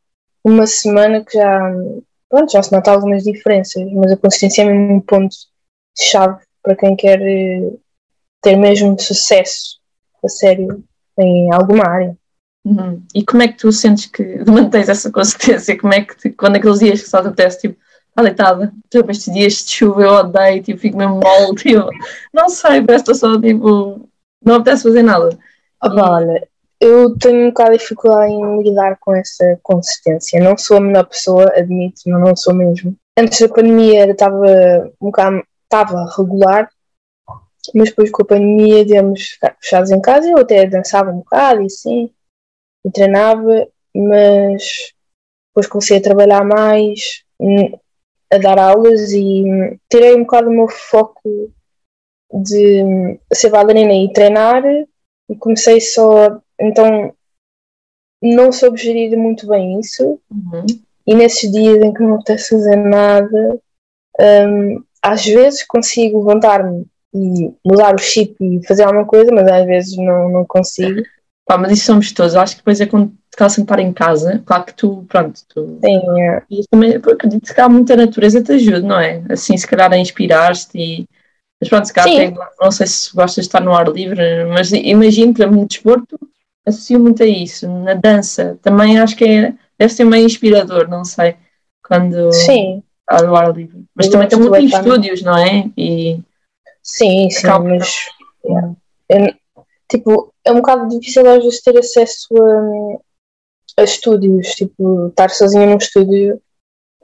uma 0.44 0.66
semana 0.66 1.24
que 1.24 1.38
já, 1.38 1.72
pronto, 2.28 2.52
já 2.52 2.62
se 2.62 2.72
nota 2.72 2.90
algumas 2.90 3.22
diferenças, 3.22 3.82
mas 3.92 4.12
a 4.12 4.16
consistência 4.16 4.62
é 4.62 4.64
mesmo 4.64 4.96
um 4.96 5.00
ponto-chave 5.00 6.42
para 6.62 6.76
quem 6.76 6.96
quer 6.96 7.20
eh, 7.20 7.72
ter 8.40 8.56
mesmo 8.56 8.98
sucesso 9.00 9.80
a 10.24 10.28
sério 10.28 10.82
em 11.18 11.52
alguma 11.52 11.86
área. 11.86 12.16
Uhum. 12.64 13.02
E 13.14 13.24
como 13.24 13.42
é 13.42 13.48
que 13.48 13.58
tu 13.58 13.72
sentes 13.72 14.06
que 14.06 14.42
mantens 14.46 14.88
essa 14.88 15.10
consistência? 15.10 15.78
Como 15.78 15.92
é 15.92 16.04
que, 16.04 16.30
quando 16.30 16.56
aqueles 16.56 16.78
dias 16.78 17.02
que 17.02 17.08
só 17.08 17.20
te 17.20 17.28
apetece, 17.28 17.60
tipo, 17.62 17.78
está 18.08 18.22
deitada, 18.22 18.72
tipo, 18.90 19.10
estes 19.10 19.32
dias 19.32 19.54
de 19.64 19.70
chuva 19.70 20.02
eu 20.02 20.10
odeio, 20.10 20.62
tipo, 20.62 20.78
fico 20.78 20.96
mesmo 20.96 21.20
mole, 21.20 21.54
tipo, 21.56 21.88
não 22.32 22.48
sei, 22.48 22.82
parece 22.82 23.14
só, 23.14 23.40
tipo, 23.40 24.08
não 24.44 24.56
apetece 24.56 24.84
fazer 24.84 25.02
nada. 25.02 25.38
Olha, 25.82 26.48
eu 26.82 27.16
tenho 27.16 27.44
um 27.44 27.48
bocado 27.50 27.72
de 27.72 27.78
dificuldade 27.78 28.32
em 28.32 28.60
lidar 28.60 28.98
com 28.98 29.14
essa 29.14 29.56
consistência. 29.62 30.42
Não 30.42 30.58
sou 30.58 30.78
a 30.78 30.80
melhor 30.80 31.06
pessoa, 31.06 31.44
admito, 31.54 32.00
mas 32.06 32.20
não 32.20 32.34
sou 32.34 32.52
mesmo. 32.52 32.96
Antes 33.16 33.40
da 33.40 33.48
pandemia 33.48 34.10
estava 34.10 34.92
um 35.00 35.06
bocado 35.06 35.44
estava 35.62 36.12
regular, 36.16 36.68
mas 37.72 37.90
depois 37.90 38.10
com 38.10 38.22
a 38.22 38.26
pandemia 38.26 38.84
demos 38.84 39.28
ficar 39.28 39.56
fechados 39.60 39.92
em 39.92 40.00
casa. 40.00 40.28
Eu 40.28 40.38
até 40.38 40.66
dançava 40.66 41.12
um 41.12 41.18
bocado 41.18 41.62
e 41.62 41.66
assim, 41.66 42.10
e 42.84 42.90
treinava, 42.90 43.68
mas 43.94 44.92
depois 45.50 45.68
comecei 45.68 45.98
a 45.98 46.02
trabalhar 46.02 46.44
mais, 46.44 47.22
hum, 47.38 47.78
a 48.32 48.38
dar 48.38 48.58
aulas 48.58 49.12
e 49.12 49.78
tirei 49.88 50.16
um 50.16 50.22
bocado 50.22 50.48
o 50.48 50.52
meu 50.52 50.68
foco 50.68 51.52
de 52.32 53.20
ser 53.32 53.50
bailarina 53.50 53.94
e 53.94 54.12
treinar 54.12 54.64
e 55.28 55.36
comecei 55.36 55.80
só 55.80 56.40
então 56.62 57.14
não 58.22 58.52
soube 58.52 58.80
gerir 58.80 59.16
muito 59.18 59.46
bem 59.48 59.80
isso. 59.80 60.20
Uhum. 60.30 60.66
E 61.06 61.14
nesses 61.14 61.50
dias 61.50 61.82
em 61.82 61.92
que 61.92 62.02
não 62.02 62.14
apetece 62.14 62.50
fazer 62.50 62.76
nada, 62.76 63.58
um, 64.48 64.82
às 65.02 65.24
vezes 65.24 65.64
consigo 65.66 66.20
levantar-me 66.20 66.86
e 67.12 67.52
mudar 67.64 67.94
o 67.94 67.98
chip 67.98 68.36
e 68.40 68.64
fazer 68.66 68.84
alguma 68.84 69.04
coisa, 69.04 69.30
mas 69.32 69.46
às 69.50 69.66
vezes 69.66 69.96
não, 69.96 70.30
não 70.30 70.44
consigo. 70.44 71.02
Pá, 71.44 71.58
mas 71.58 71.72
isso 71.72 71.86
somos 71.86 72.12
todos. 72.12 72.36
Acho 72.36 72.54
que 72.54 72.60
depois 72.60 72.80
é 72.80 72.86
quando 72.86 73.08
te 73.08 73.36
calças 73.36 73.56
sentar 73.56 73.80
em 73.80 73.92
casa, 73.92 74.42
claro 74.46 74.64
que 74.64 74.74
tu, 74.74 75.04
pronto, 75.08 75.40
tu. 75.48 75.78
Sim, 75.84 76.20
é. 76.20 76.42
E 76.48 76.62
também, 76.70 76.94
acredito 76.94 77.52
que 77.52 77.60
há 77.60 77.68
muita 77.68 77.96
natureza 77.96 78.42
te 78.42 78.52
ajuda, 78.52 78.80
não 78.80 79.00
é? 79.00 79.22
Assim, 79.28 79.56
se 79.56 79.66
calhar 79.66 79.92
a 79.92 79.98
inspirar-te 79.98 80.78
e. 80.78 81.06
Mas 81.60 81.68
pronto, 81.68 81.86
se 81.86 81.92
calhar 81.92 82.16
tem, 82.16 82.34
não 82.60 82.70
sei 82.72 82.86
se 82.86 83.14
gostas 83.14 83.44
de 83.44 83.48
estar 83.48 83.60
no 83.60 83.72
ar 83.72 83.88
livre, 83.88 84.44
mas 84.46 84.72
imagino, 84.72 85.32
exemplo, 85.32 85.56
no 85.56 85.66
desporto, 85.66 86.18
associo 86.66 87.00
muito 87.00 87.22
a 87.22 87.26
isso. 87.26 87.68
Na 87.68 87.94
dança 87.94 88.58
também 88.62 88.98
acho 88.98 89.16
que 89.16 89.24
é, 89.24 89.54
deve 89.78 89.92
ser 89.92 90.04
meio 90.04 90.26
inspirador, 90.26 90.88
não 90.88 91.04
sei, 91.04 91.36
quando 91.86 92.32
sim. 92.32 92.82
está 93.00 93.24
no 93.26 93.36
ar 93.36 93.54
livre. 93.54 93.84
Mas 93.94 94.06
Eu 94.06 94.12
também 94.12 94.28
tem 94.28 94.38
muito 94.38 94.56
em 94.56 94.66
estúdios, 94.66 95.22
não 95.22 95.36
é? 95.36 95.70
E 95.76 96.20
sim, 96.82 97.28
sim, 97.30 97.46
mas 97.46 97.96
é, 99.10 99.16
é, 99.16 99.34
tipo, 99.90 100.32
é 100.44 100.52
um 100.52 100.56
bocado 100.56 100.88
difícil 100.88 101.28
às 101.28 101.42
vezes 101.42 101.62
ter 101.62 101.78
acesso 101.78 102.28
a, 102.36 103.82
a 103.82 103.84
estúdios, 103.84 104.48
tipo, 104.48 105.08
estar 105.08 105.30
sozinha 105.30 105.66
num 105.66 105.76
estúdio 105.76 106.40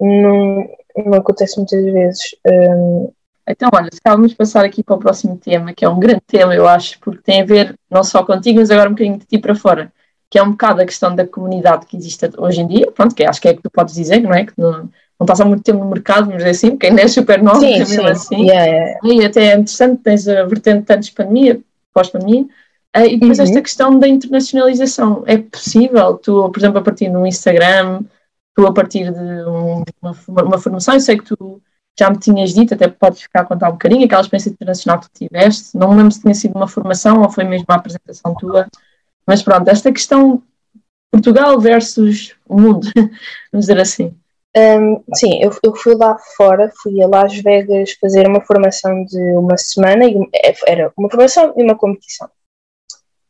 não, 0.01 0.69
não 0.97 1.19
acontece 1.19 1.57
muitas 1.57 1.83
vezes. 1.83 2.23
Um, 2.47 3.13
então, 3.51 3.69
olha, 3.73 3.89
se 3.93 4.01
vamos 4.07 4.35
passar 4.35 4.65
aqui 4.65 4.83
para 4.83 4.95
o 4.97 4.99
próximo 4.99 5.37
tema, 5.39 5.73
que 5.73 5.85
é 5.85 5.89
um 5.89 5.99
grande 5.99 6.23
tema, 6.27 6.55
eu 6.55 6.67
acho, 6.69 6.99
porque 7.01 7.23
tem 7.23 7.41
a 7.43 7.45
ver 7.45 7.75
não 7.91 8.03
só 8.05 8.23
contigo, 8.25 8.59
mas 8.61 8.71
agora 8.71 8.89
um 8.89 8.93
bocadinho 8.93 9.19
de 9.19 9.27
ti 9.27 9.39
para 9.39 9.55
fora, 9.55 9.93
que 10.31 10.39
é 10.39 10.43
um 10.43 10.51
bocado 10.51 10.83
a 10.83 10.85
questão 10.87 11.15
da 11.15 11.27
comunidade 11.27 11.87
que 11.87 11.97
existe 11.97 12.29
hoje 12.37 12.61
em 12.61 12.67
dia, 12.67 12.91
pronto, 12.93 13.15
que 13.15 13.25
acho 13.25 13.41
que 13.41 13.49
é 13.49 13.55
que 13.55 13.63
tu 13.63 13.71
podes 13.71 13.95
dizer, 13.95 14.21
não 14.21 14.33
é? 14.35 14.45
Que 14.45 14.53
não, 14.59 14.73
não 14.83 14.91
estás 15.25 15.41
há 15.41 15.45
muito 15.45 15.63
tempo 15.63 15.79
no 15.79 15.91
mercado, 15.91 16.27
vamos 16.27 16.39
dizer 16.39 16.51
assim, 16.51 16.71
porque 16.71 16.87
ainda 16.87 17.03
é 17.03 17.09
super 17.09 17.43
nova, 17.43 17.61
Sim, 17.61 17.79
mesmo 17.79 17.87
sim. 18.03 18.07
assim. 18.07 18.43
Yeah, 18.47 18.65
yeah. 18.67 18.99
E 19.05 19.25
até 19.25 19.47
é 19.49 19.55
interessante, 19.55 20.03
tens 20.03 20.29
a 20.29 20.45
vertente 20.45 20.93
antes 20.93 21.11
pandemia, 21.11 21.61
pós-pandemia, 21.95 22.47
eh, 22.95 23.07
e 23.07 23.17
depois 23.19 23.39
Uhum. 23.39 23.45
esta 23.45 23.63
questão 23.63 23.99
da 23.99 24.07
internacionalização. 24.09 25.23
É 25.27 25.39
possível, 25.39 26.15
tu, 26.19 26.51
por 26.51 26.59
exemplo, 26.59 26.79
a 26.79 26.83
partir 26.83 27.11
do 27.11 27.27
Instagram, 27.27 28.03
tu 28.55 28.67
a 28.67 28.73
partir 28.73 29.11
de 29.13 29.19
um- 29.49 29.83
uma, 30.03 30.15
uma 30.43 30.59
formação, 30.59 30.95
eu 30.95 31.01
sei 31.01 31.17
que 31.17 31.25
tu 31.25 31.61
já 31.99 32.11
me 32.11 32.19
tinhas 32.19 32.55
dito, 32.55 32.75
até 32.75 32.89
podes 32.89 33.23
ficar 33.23 33.41
a 33.41 33.45
contar 33.45 33.69
um 33.69 33.73
bocadinho, 33.73 34.05
aquela 34.05 34.21
experiência 34.21 34.51
internacional 34.51 35.01
que 35.01 35.11
tu 35.11 35.27
tiveste, 35.27 35.77
não 35.77 35.91
me 35.91 35.97
lembro 35.97 36.13
se 36.13 36.21
tinha 36.21 36.35
sido 36.35 36.55
uma 36.55 36.69
formação 36.69 37.23
ou 37.23 37.31
foi 37.31 37.45
mesmo 37.45 37.67
uma 37.69 37.77
apresentação 37.77 38.35
tua, 38.35 38.69
mas 39.27 39.43
pronto, 39.43 39.69
esta 39.69 39.93
questão 39.93 40.43
Portugal 41.11 41.59
versus 41.61 42.35
o 42.47 42.61
mundo, 42.61 42.87
vamos 43.53 43.67
dizer 43.67 43.81
assim. 43.81 44.15
Um, 44.57 45.03
sim, 45.15 45.43
eu, 45.43 45.51
eu 45.63 45.75
fui 45.75 45.95
lá 45.95 46.17
fora, 46.37 46.73
fui 46.83 47.03
a 47.03 47.07
Las 47.07 47.37
Vegas 47.37 47.93
fazer 48.01 48.27
uma 48.27 48.41
formação 48.41 49.05
de 49.05 49.21
uma 49.37 49.57
semana, 49.57 50.05
e 50.05 50.17
é, 50.35 50.55
era 50.67 50.93
uma 50.97 51.11
formação 51.11 51.55
e 51.57 51.63
uma 51.63 51.77
competição. 51.77 52.29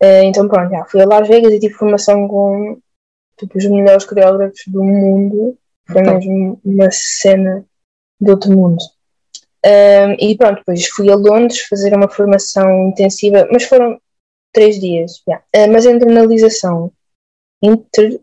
Uh, 0.02 0.22
então, 0.24 0.46
pronto, 0.46 0.70
já 0.70 0.84
fui 0.84 1.00
a 1.00 1.06
Las 1.06 1.26
Vegas 1.26 1.52
e 1.52 1.58
tive 1.58 1.74
formação 1.74 2.28
com 2.28 2.78
tipo, 3.38 3.56
os 3.56 3.66
melhores 3.66 4.04
coreógrafos 4.04 4.62
do 4.66 4.82
mundo. 4.82 5.56
Foi 5.86 6.02
Então. 6.02 6.14
mesmo 6.14 6.60
uma 6.64 6.90
cena 6.90 7.64
de 8.20 8.30
outro 8.30 8.50
mundo. 8.52 8.78
Um, 9.64 10.12
e 10.18 10.36
pronto, 10.36 10.58
depois 10.58 10.86
fui 10.88 11.10
a 11.10 11.16
Londres 11.16 11.60
fazer 11.62 11.94
uma 11.94 12.08
formação 12.08 12.88
intensiva, 12.88 13.48
mas 13.50 13.64
foram 13.64 14.00
três 14.52 14.78
dias. 14.78 15.22
já. 15.26 15.38
Uh, 15.56 15.72
mas 15.72 15.84
internalização. 15.84 16.92
Inter... 17.62 18.20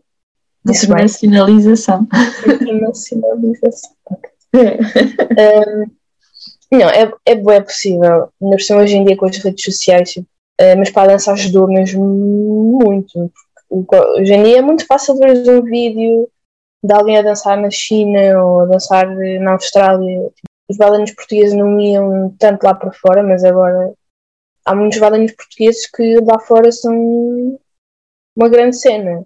Internacionalização. 0.64 2.08
Internacionalização. 2.46 3.90
Não, 6.70 6.90
é, 6.90 7.12
é, 7.24 7.32
é 7.32 7.60
possível. 7.60 8.28
Por 8.38 8.60
cima 8.60 8.82
hoje 8.82 8.96
em 8.96 9.04
dia 9.04 9.16
com 9.16 9.26
as 9.26 9.36
redes 9.36 9.64
sociais, 9.64 10.14
eh, 10.58 10.74
mas 10.74 10.90
para 10.90 11.02
a 11.02 11.06
dança 11.14 11.32
ajudou 11.32 11.68
mesmo 11.68 12.04
muito. 12.82 13.30
Porque 13.68 13.96
Hoje 13.96 14.32
em 14.32 14.42
dia 14.42 14.58
é 14.58 14.62
muito 14.62 14.86
fácil 14.86 15.16
ver 15.16 15.48
um 15.48 15.62
vídeo 15.62 16.28
de 16.82 16.92
alguém 16.92 17.18
a 17.18 17.22
dançar 17.22 17.60
na 17.60 17.70
China 17.70 18.42
ou 18.42 18.60
a 18.60 18.66
dançar 18.66 19.08
na 19.40 19.52
Austrália. 19.52 20.30
Os 20.68 20.76
bailarinos 20.76 21.12
portugueses 21.12 21.54
não 21.54 21.80
iam 21.80 22.34
tanto 22.38 22.64
lá 22.64 22.74
para 22.74 22.92
fora, 22.92 23.22
mas 23.22 23.44
agora 23.44 23.94
há 24.64 24.74
muitos 24.74 24.98
bailarinos 24.98 25.32
portugueses 25.32 25.88
que 25.90 26.16
lá 26.20 26.38
fora 26.40 26.70
são 26.72 27.58
uma 28.36 28.48
grande 28.48 28.76
cena. 28.76 29.24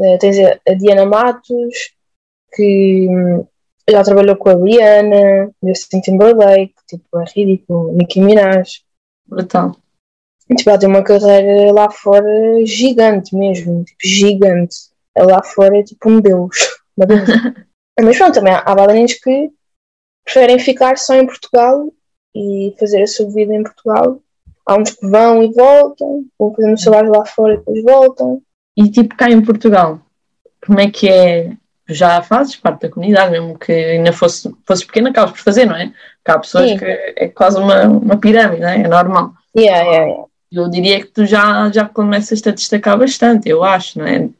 Eh, 0.00 0.18
Tens 0.18 0.36
a 0.38 0.74
Diana 0.74 1.06
Matos, 1.06 1.94
que 2.54 3.06
hum, 3.08 3.46
já 3.88 4.02
trabalhou 4.02 4.36
com 4.36 4.50
a 4.50 4.54
Rihanna, 4.54 5.52
Justin 5.62 6.00
Timberlake, 6.00 6.74
tipo, 6.88 7.20
é 7.20 7.24
ridículo, 7.34 7.92
Nicki 7.92 8.20
Minaj. 8.20 8.82
Brutal. 9.26 9.76
Tipo, 10.56 10.70
ela 10.70 10.78
tem 10.78 10.88
uma 10.88 11.02
carreira 11.02 11.72
lá 11.72 11.90
fora 11.90 12.64
gigante 12.66 13.34
mesmo, 13.34 13.84
tipo, 13.84 13.98
gigante. 14.02 14.76
Ela 15.14 15.36
lá 15.36 15.42
fora 15.42 15.78
é 15.78 15.82
tipo 15.82 16.10
um 16.10 16.20
deus. 16.20 16.56
Mas 18.00 18.18
pronto, 18.18 18.34
também 18.34 18.52
há, 18.52 18.74
bailarinos 18.74 19.14
que 19.14 19.50
preferem 20.24 20.58
ficar 20.58 20.98
só 20.98 21.14
em 21.14 21.26
Portugal 21.26 21.88
e 22.34 22.74
fazer 22.78 23.02
a 23.02 23.06
sua 23.06 23.30
vida 23.30 23.54
em 23.54 23.62
Portugal. 23.62 24.20
Há 24.66 24.76
uns 24.76 24.92
que 24.92 25.06
vão 25.06 25.42
e 25.42 25.52
voltam, 25.52 26.24
vão 26.38 26.54
fazendo 26.54 26.80
trabalho 26.80 27.12
lá 27.12 27.24
fora 27.24 27.54
e 27.54 27.56
depois 27.58 27.82
voltam. 27.82 28.42
E 28.76 28.90
tipo 28.90 29.14
cá 29.16 29.30
em 29.30 29.40
Portugal, 29.44 30.00
como 30.66 30.80
é 30.80 30.90
que 30.90 31.08
é? 31.08 31.52
Já 31.86 32.22
fazes 32.22 32.56
parte 32.56 32.80
da 32.80 32.88
comunidade, 32.88 33.30
mesmo 33.30 33.58
que 33.58 33.70
ainda 33.70 34.10
fosse, 34.10 34.50
fosse 34.66 34.86
pequena, 34.86 35.10
acabas 35.10 35.32
por 35.32 35.40
fazer, 35.40 35.66
não 35.66 35.76
é? 35.76 35.88
Porque 35.88 36.30
há 36.30 36.38
pessoas 36.38 36.70
Sim. 36.70 36.78
que 36.78 36.84
é 36.86 37.28
quase 37.28 37.58
uma, 37.58 37.82
uma 37.82 38.16
pirâmide, 38.16 38.62
não 38.62 38.68
é? 38.68 38.80
É 38.80 38.88
normal. 38.88 39.34
Yeah, 39.54 39.82
yeah, 39.84 40.06
yeah. 40.06 40.24
Eu 40.50 40.70
diria 40.70 41.00
que 41.00 41.08
tu 41.08 41.26
já, 41.26 41.70
já 41.70 41.86
começas 41.86 42.40
a 42.46 42.50
destacar 42.52 42.96
bastante, 42.98 43.50
eu 43.50 43.62
acho, 43.62 43.98
não 43.98 44.06
é? 44.06 44.18
Nem 44.20 44.32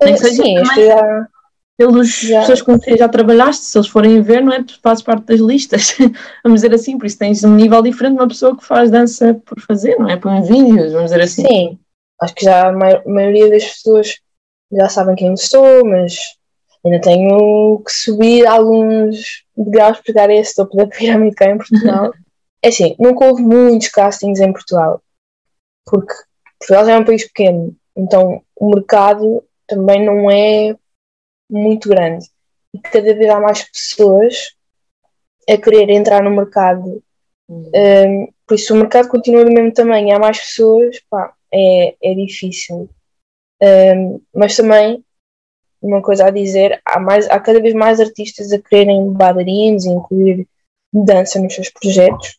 que 0.00 0.04
Eh, 0.04 0.16
seja 0.16 0.42
Sim, 0.42 0.54
também- 0.54 0.62
isto 0.64 0.80
já, 0.84 1.28
Pelos 1.76 2.20
Já. 2.20 2.40
pessoas 2.40 2.62
com 2.62 2.78
quem 2.78 2.96
já 2.96 3.08
trabalhaste, 3.08 3.64
se 3.64 3.76
eles 3.78 3.88
forem 3.88 4.20
ver, 4.22 4.42
não 4.42 4.52
é? 4.52 4.62
Tu 4.62 4.78
fazes 4.82 5.02
parte 5.02 5.24
das 5.24 5.40
listas, 5.40 5.96
vamos 6.44 6.60
dizer 6.60 6.74
assim, 6.74 6.98
por 6.98 7.06
isso 7.06 7.18
tens 7.18 7.42
um 7.42 7.54
nível 7.54 7.82
diferente 7.82 8.14
de 8.14 8.20
uma 8.20 8.28
pessoa 8.28 8.56
que 8.56 8.64
faz 8.64 8.90
dança 8.90 9.34
por 9.44 9.60
fazer, 9.60 9.96
não 9.98 10.08
é? 10.08 10.16
Por 10.16 10.30
vídeos, 10.42 10.92
vamos 10.92 11.10
dizer 11.10 11.22
assim. 11.22 11.46
Sim, 11.46 11.78
acho 12.20 12.34
que 12.34 12.44
já 12.44 12.68
a 12.68 12.72
mai- 12.72 13.02
maioria 13.06 13.48
das 13.50 13.64
pessoas 13.64 14.16
já 14.70 14.88
sabem 14.88 15.16
quem 15.16 15.28
eu 15.28 15.36
sou, 15.36 15.84
mas 15.84 16.16
ainda 16.84 17.00
tenho 17.00 17.82
que 17.84 17.92
subir 17.92 18.46
alguns 18.46 19.42
degraus 19.56 19.96
para 19.98 20.06
chegar 20.06 20.30
a 20.30 20.34
esse 20.34 20.54
topo 20.54 20.76
da 20.76 20.86
pirâmide 20.86 21.34
cá 21.36 21.50
em 21.50 21.58
Portugal. 21.58 22.12
É 22.64 22.68
assim, 22.68 22.94
nunca 22.96 23.24
houve 23.24 23.42
muitos 23.42 23.88
castings 23.88 24.38
em 24.38 24.52
Portugal, 24.52 25.02
porque 25.84 26.14
Portugal 26.60 26.86
já 26.86 26.92
é 26.92 26.98
um 26.98 27.04
país 27.04 27.26
pequeno, 27.26 27.74
então 27.96 28.40
o 28.54 28.70
mercado 28.70 29.42
também 29.66 30.06
não 30.06 30.30
é 30.30 30.76
muito 31.52 31.88
grande. 31.88 32.26
E 32.74 32.80
cada 32.80 33.14
vez 33.14 33.28
há 33.28 33.38
mais 33.38 33.62
pessoas 33.70 34.54
a 35.48 35.56
querer 35.56 35.90
entrar 35.90 36.22
no 36.22 36.30
mercado 36.30 37.02
um, 37.48 38.28
por 38.46 38.54
isso, 38.54 38.74
o 38.74 38.76
mercado 38.76 39.08
continua 39.08 39.44
do 39.44 39.52
mesmo 39.52 39.72
tamanho, 39.72 40.14
há 40.14 40.18
mais 40.18 40.38
pessoas, 40.38 41.00
pá, 41.10 41.34
é, 41.52 41.96
é 42.02 42.14
difícil. 42.14 42.88
Um, 43.62 44.20
mas 44.34 44.56
também, 44.56 45.04
uma 45.80 46.02
coisa 46.02 46.26
a 46.26 46.30
dizer, 46.30 46.80
há, 46.84 46.98
mais, 46.98 47.28
há 47.28 47.38
cada 47.40 47.60
vez 47.60 47.74
mais 47.74 48.00
artistas 48.00 48.52
a 48.52 48.58
quererem 48.60 49.12
bailarinos 49.12 49.84
e 49.84 49.90
incluir 49.90 50.48
dança 50.92 51.40
nos 51.40 51.54
seus 51.54 51.70
projetos. 51.70 52.38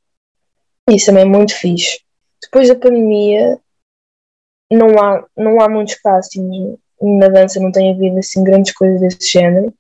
Isso 0.90 1.08
também 1.08 1.24
é 1.24 1.26
muito 1.26 1.56
fixe. 1.56 2.02
Depois 2.42 2.68
da 2.68 2.76
pandemia, 2.76 3.60
não 4.72 5.00
há, 5.00 5.26
não 5.38 5.62
há 5.62 5.70
muitos 5.70 5.96
castings 5.96 6.78
na 7.06 7.28
dança, 7.28 7.60
não 7.60 7.72
tem 7.72 7.92
havido 7.94 8.18
assim 8.18 8.44
grandes 8.44 8.74
coisas 8.74 9.00
desse 9.02 9.32
género. 9.32 9.74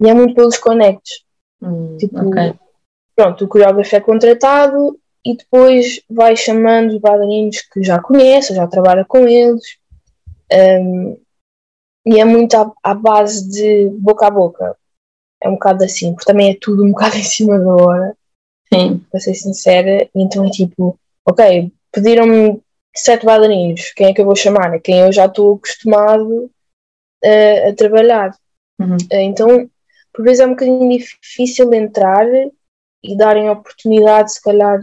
E 0.00 0.08
é 0.08 0.14
muito 0.14 0.34
pelos 0.34 0.58
conectos 0.58 1.24
Hum, 1.64 1.96
Tipo, 1.98 2.28
ok. 2.28 2.54
pronto, 3.16 3.44
o 3.44 3.48
coreógrafo 3.48 3.96
é 3.96 4.00
contratado 4.00 4.98
e 5.24 5.36
depois 5.36 6.00
vai 6.10 6.36
chamando 6.36 6.90
os 6.90 6.98
bailarinos 7.00 7.62
que 7.62 7.82
já 7.82 7.98
conhece, 7.98 8.54
já 8.54 8.66
trabalha 8.66 9.04
com 9.04 9.26
eles. 9.26 9.78
Um, 10.52 11.16
e 12.06 12.20
é 12.20 12.24
muito 12.24 12.54
à, 12.54 12.70
à 12.82 12.94
base 12.94 13.48
de 13.48 13.88
boca 13.98 14.26
a 14.26 14.30
boca. 14.30 14.76
É 15.42 15.48
um 15.48 15.54
bocado 15.54 15.84
assim, 15.84 16.12
porque 16.12 16.30
também 16.30 16.50
é 16.50 16.58
tudo 16.60 16.84
um 16.84 16.90
bocado 16.92 17.16
em 17.16 17.22
cima 17.22 17.58
da 17.58 17.74
hora, 17.74 18.16
Sim, 18.72 19.02
para 19.10 19.20
ser 19.20 19.34
sincera. 19.34 20.08
Então 20.14 20.44
é 20.44 20.50
tipo, 20.50 20.98
ok, 21.26 21.72
pediram-me 21.90 22.60
sete 22.94 23.24
bailarinos, 23.24 23.92
quem 23.96 24.08
é 24.08 24.12
que 24.14 24.20
eu 24.20 24.26
vou 24.26 24.36
chamar? 24.36 24.74
É 24.74 24.78
quem 24.78 25.00
eu 25.00 25.12
já 25.12 25.24
estou 25.26 25.54
acostumado 25.54 26.50
uh, 27.24 27.68
a 27.68 27.74
trabalhar. 27.74 28.36
Uhum. 28.80 28.96
Uh, 28.96 29.20
Então, 29.20 29.70
por 30.12 30.24
vezes 30.24 30.40
é 30.40 30.46
um 30.46 30.50
bocadinho 30.50 30.98
difícil 30.98 31.72
entrar 31.74 32.26
e 33.02 33.16
darem 33.16 33.50
oportunidade, 33.50 34.32
se 34.32 34.42
calhar, 34.42 34.80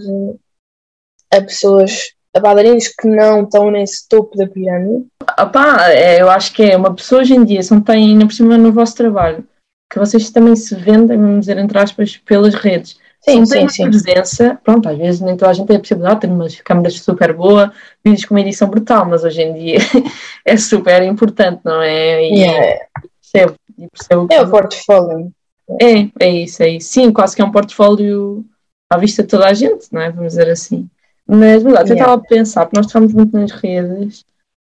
a 1.33 1.41
pessoas, 1.41 2.13
a 2.35 2.39
bailarinos 2.39 2.89
que 2.89 3.07
não 3.07 3.43
estão 3.43 3.71
nesse 3.71 4.07
topo 4.07 4.37
da 4.37 4.47
pirâmide. 4.47 5.07
Opá, 5.39 5.89
é, 5.89 6.21
eu 6.21 6.29
acho 6.29 6.53
que 6.53 6.63
é 6.63 6.77
uma 6.77 6.93
pessoa 6.93 7.21
hoje 7.21 7.33
em 7.33 7.43
dia, 7.43 7.63
se 7.63 7.71
não 7.71 7.81
tem 7.81 8.11
ainda 8.11 8.25
por 8.25 8.33
cima 8.33 8.57
no 8.57 8.71
vosso 8.71 8.95
trabalho, 8.95 9.47
que 9.91 9.97
vocês 9.97 10.29
também 10.29 10.55
se 10.55 10.75
vendem, 10.75 11.17
vamos 11.17 11.41
dizer, 11.41 11.57
entre 11.57 11.77
aspas, 11.79 12.17
pelas 12.17 12.53
redes. 12.53 12.99
Sim, 13.21 13.45
sim, 13.45 13.67
sim. 13.67 13.89
presença, 13.89 14.59
pronto, 14.63 14.89
às 14.89 14.97
vezes 14.97 15.21
nem 15.21 15.37
toda 15.37 15.51
a 15.51 15.53
gente 15.53 15.67
tem 15.67 15.77
a 15.77 15.79
possibilidade 15.79 16.15
de 16.15 16.21
ter 16.21 16.33
umas 16.33 16.61
câmaras 16.61 16.99
super 16.99 17.33
boa, 17.33 17.71
vídeos 18.03 18.25
com 18.25 18.33
uma 18.33 18.41
edição 18.41 18.67
brutal, 18.67 19.05
mas 19.05 19.23
hoje 19.23 19.41
em 19.41 19.53
dia 19.53 19.77
é 20.45 20.57
super 20.57 21.03
importante, 21.03 21.61
não 21.63 21.81
é? 21.81 22.23
E 22.23 22.39
Yeah. 22.41 22.79
percebo, 23.21 23.55
e 23.77 23.87
percebo 23.87 24.27
É 24.31 24.41
o 24.41 24.49
portfólio. 24.49 25.31
É, 25.79 26.25
é 26.25 26.29
isso, 26.29 26.63
é 26.63 26.69
isso. 26.69 26.89
Sim, 26.91 27.11
quase 27.13 27.35
que 27.35 27.41
é 27.41 27.45
um 27.45 27.51
portfólio 27.51 28.43
à 28.89 28.97
vista 28.97 29.21
de 29.23 29.29
toda 29.29 29.47
a 29.47 29.53
gente, 29.53 29.87
não 29.91 30.01
é? 30.01 30.11
Vamos 30.11 30.33
dizer 30.33 30.49
assim. 30.49 30.89
Mas, 31.27 31.63
verdade, 31.63 31.91
eu 31.91 31.95
Yeah. 31.95 32.13
estava 32.13 32.13
a 32.21 32.27
pensar, 32.27 32.65
porque 32.65 32.77
nós 32.77 32.87
estamos 32.87 33.13
muito 33.13 33.37
nas 33.37 33.51
redes 33.51 34.25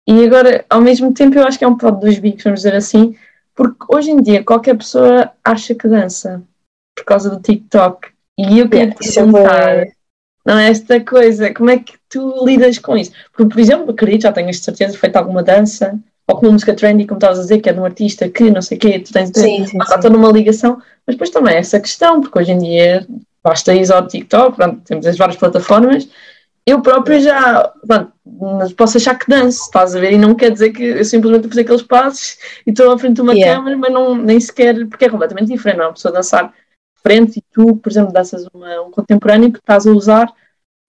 e 0.07 0.25
agora, 0.25 0.65
ao 0.69 0.81
mesmo 0.81 1.13
tempo, 1.15 1.39
eu 1.39 1.47
acho 1.47 1.59
que 1.59 1.65
é 1.65 1.69
um 1.69 1.77
pó 1.77 1.91
dos 1.91 2.19
bicos, 2.19 2.45
vamos 2.45 2.61
dizer 2.61 2.75
assim, 2.75 3.17
porque 3.55 3.85
hoje 3.89 4.11
em 4.11 4.21
dia 4.21 4.43
qualquer 4.45 4.77
pessoa 4.77 5.31
acha 5.45 5.75
que 5.75 5.89
dança 5.89 6.43
por 6.97 7.05
causa 7.05 7.31
do 7.31 7.41
TikTok. 7.41 8.12
E 8.39 8.59
eu 8.59 8.69
quero 8.69 8.93
te 8.93 9.09
é 9.09 9.13
perguntar, 9.13 9.87
não 10.45 10.59
é 10.59 10.69
esta 10.69 11.01
coisa, 11.01 11.53
como 11.53 11.71
é 11.71 11.79
que 11.79 11.95
tu 12.09 12.45
lidas 12.45 12.79
com 12.79 12.97
isso? 12.97 13.13
Porque, 13.33 13.53
por 13.53 13.61
exemplo, 13.61 13.91
acredito, 13.91 14.23
já 14.23 14.33
tenhas 14.33 14.57
de 14.57 14.65
certeza 14.65 14.97
feito 14.97 15.17
alguma 15.17 15.43
dança, 15.43 15.99
ou 16.27 16.37
com 16.37 16.47
uma 16.47 16.53
música 16.53 16.75
trendy, 16.75 17.07
como 17.07 17.19
estavas 17.19 17.39
a 17.39 17.43
dizer, 17.43 17.61
que 17.61 17.69
é 17.69 17.73
de 17.73 17.81
um 17.81 17.85
artista 17.85 18.29
que 18.29 18.51
não 18.51 18.63
sei 18.63 18.79
o 18.79 18.81
quê, 18.81 18.99
tu 18.99 19.13
tens 19.13 19.31
de 19.31 19.41
Sim, 19.41 19.67
toda 20.01 20.17
uma 20.17 20.31
ligação, 20.31 20.81
mas 21.07 21.15
depois 21.15 21.31
também 21.31 21.55
é 21.55 21.59
essa 21.59 21.79
questão, 21.79 22.21
porque 22.21 22.39
hoje 22.39 22.53
em 22.53 22.59
dia 22.59 23.07
basta 23.43 23.75
ir 23.75 23.93
ao 23.93 24.07
TikTok, 24.07 24.57
pronto, 24.57 24.81
temos 24.85 25.07
as 25.07 25.17
várias 25.17 25.37
plataformas 25.37 26.09
eu 26.65 26.81
própria 26.81 27.21
já 27.21 27.73
pronto, 27.87 28.13
posso 28.77 28.97
achar 28.97 29.19
que 29.19 29.29
danço, 29.29 29.65
estás 29.65 29.97
a 29.97 30.01
ver? 30.01 30.13
E 30.13 30.19
não 30.19 30.35
quer 30.35 30.51
dizer 30.51 30.71
que 30.71 30.83
eu 30.83 31.05
simplesmente 31.05 31.49
fazer 31.49 31.63
aqueles 31.63 31.83
passos 31.83 32.39
e 32.67 32.71
estou 32.71 32.91
à 32.93 32.99
frente 32.99 33.17
de 33.17 33.21
uma 33.21 33.35
yeah. 33.35 33.57
câmera, 33.57 33.77
mas 33.77 33.93
não, 33.93 34.15
nem 34.15 34.39
sequer, 34.39 34.87
porque 34.87 35.05
é 35.05 35.09
completamente 35.09 35.49
diferente, 35.49 35.79
não 35.79 35.85
é? 35.85 35.89
Uma 35.89 35.95
pessoa 35.95 36.15
dançar 36.15 36.53
frente 37.03 37.39
e 37.39 37.43
tu, 37.53 37.77
por 37.77 37.91
exemplo, 37.91 38.13
danças 38.13 38.47
uma, 38.53 38.83
um 38.83 38.91
contemporâneo 38.91 39.53
que 39.53 39.59
estás 39.59 39.87
a 39.87 39.91
usar 39.91 40.33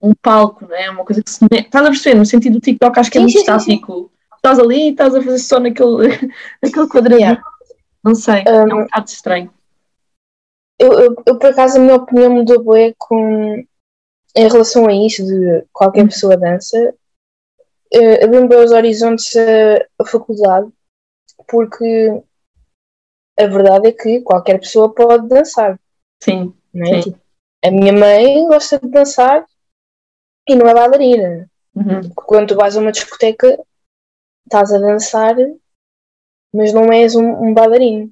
um 0.00 0.12
palco, 0.14 0.66
não 0.66 0.76
é? 0.76 0.90
Uma 0.90 1.04
coisa 1.04 1.22
que 1.22 1.30
se. 1.30 1.44
Estás 1.50 1.86
a 1.86 1.90
perceber? 1.90 2.18
No 2.18 2.26
sentido 2.26 2.54
do 2.54 2.60
TikTok, 2.60 2.98
acho 2.98 3.10
que 3.10 3.18
é 3.18 3.20
muito 3.20 3.38
estático. 3.38 4.12
Estás 4.36 4.58
ali 4.58 4.88
e 4.88 4.90
estás 4.90 5.14
a 5.14 5.22
fazer 5.22 5.38
só 5.38 5.58
naquele, 5.58 6.08
naquele 6.62 6.88
quadradinho. 6.88 7.42
Não 8.04 8.14
sei, 8.14 8.44
um, 8.46 8.50
é 8.50 8.74
um 8.74 8.84
bocado 8.84 9.08
estranho. 9.08 9.50
Eu, 10.78 10.92
eu, 10.92 11.16
eu, 11.24 11.38
por 11.38 11.50
acaso, 11.50 11.78
a 11.78 11.80
minha 11.80 11.94
opinião 11.94 12.30
mudou 12.30 12.62
bem 12.64 12.94
com, 12.98 13.64
em 14.36 14.48
relação 14.48 14.86
a 14.86 14.92
isso 14.92 15.24
de 15.24 15.64
qualquer 15.72 16.02
uhum. 16.02 16.08
pessoa 16.08 16.36
dança. 16.36 16.94
Uh, 17.94 18.24
abriu 18.24 18.46
bem 18.48 18.58
os 18.58 18.72
horizontes 18.72 19.34
a, 19.36 20.02
a 20.02 20.06
faculdade, 20.06 20.68
porque 21.48 22.22
a 23.38 23.46
verdade 23.46 23.88
é 23.88 23.92
que 23.92 24.20
qualquer 24.20 24.58
pessoa 24.58 24.92
pode 24.92 25.28
dançar. 25.28 25.80
Sim. 26.24 26.54
É? 26.74 26.86
sim. 26.86 27.00
Tipo, 27.00 27.20
a 27.64 27.70
minha 27.70 27.92
mãe 27.92 28.46
gosta 28.46 28.78
de 28.78 28.88
dançar 28.88 29.44
e 30.48 30.54
não 30.54 30.66
é 30.66 30.74
bailarina. 30.74 31.50
Uhum. 31.74 32.10
Quando 32.14 32.48
tu 32.48 32.56
vais 32.56 32.76
a 32.76 32.80
uma 32.80 32.92
discoteca, 32.92 33.58
estás 34.44 34.72
a 34.72 34.78
dançar, 34.78 35.34
mas 36.52 36.72
não 36.72 36.92
és 36.92 37.14
um, 37.14 37.48
um 37.48 37.54
bailarino. 37.54 38.10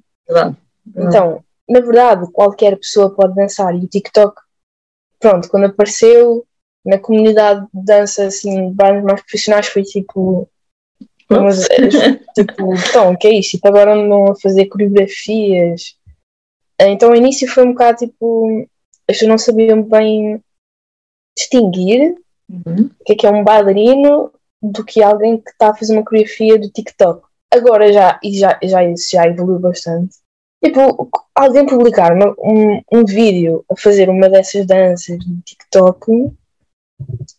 Então, 0.87 1.43
na 1.69 1.79
verdade, 1.79 2.31
qualquer 2.31 2.77
pessoa 2.77 3.13
pode 3.13 3.35
dançar 3.35 3.73
e 3.75 3.85
o 3.85 3.87
TikTok, 3.87 4.41
pronto, 5.19 5.49
quando 5.49 5.65
apareceu 5.65 6.45
na 6.85 6.99
comunidade 6.99 7.65
de 7.73 7.85
dança, 7.85 8.25
assim, 8.25 8.71
bailes 8.71 9.03
mais 9.03 9.21
profissionais, 9.21 9.67
foi 9.67 9.83
tipo. 9.83 10.49
Mas, 11.29 11.67
tipo, 12.35 12.73
então, 12.89 13.13
o 13.13 13.17
que 13.17 13.27
é 13.27 13.33
isso? 13.39 13.51
Tipo, 13.51 13.69
agora 13.69 13.93
andam 13.93 14.31
a 14.31 14.35
fazer 14.35 14.65
coreografias. 14.65 15.95
Então, 16.89 17.11
o 17.11 17.15
início 17.15 17.47
foi 17.47 17.65
um 17.65 17.71
bocado 17.71 17.99
tipo. 17.99 18.67
As 19.09 19.17
pessoas 19.17 19.29
não 19.29 19.37
sabiam 19.37 19.83
bem 19.83 20.41
distinguir 21.37 22.15
uhum. 22.49 22.89
o 22.99 23.03
que 23.03 23.13
é 23.13 23.15
que 23.15 23.27
é 23.27 23.29
um 23.29 23.43
bailarino 23.43 24.31
do 24.61 24.85
que 24.85 25.03
alguém 25.03 25.37
que 25.37 25.49
está 25.49 25.69
a 25.69 25.75
fazer 25.75 25.93
uma 25.93 26.05
coreografia 26.05 26.57
do 26.57 26.69
TikTok. 26.69 27.27
Agora 27.51 27.91
já, 27.91 28.19
e 28.23 28.37
já, 28.37 28.57
já, 28.63 28.83
isso 28.85 29.09
já 29.11 29.27
evoluiu 29.27 29.59
bastante. 29.59 30.15
Tipo, 30.63 31.09
alguém 31.35 31.65
publicar 31.65 32.13
uma, 32.13 32.33
um, 32.39 32.81
um 32.91 33.05
vídeo 33.05 33.65
a 33.69 33.75
fazer 33.75 34.09
uma 34.09 34.29
dessas 34.29 34.65
danças 34.65 35.17
no 35.27 35.41
TikTok 35.41 36.11
uh, 36.11 36.33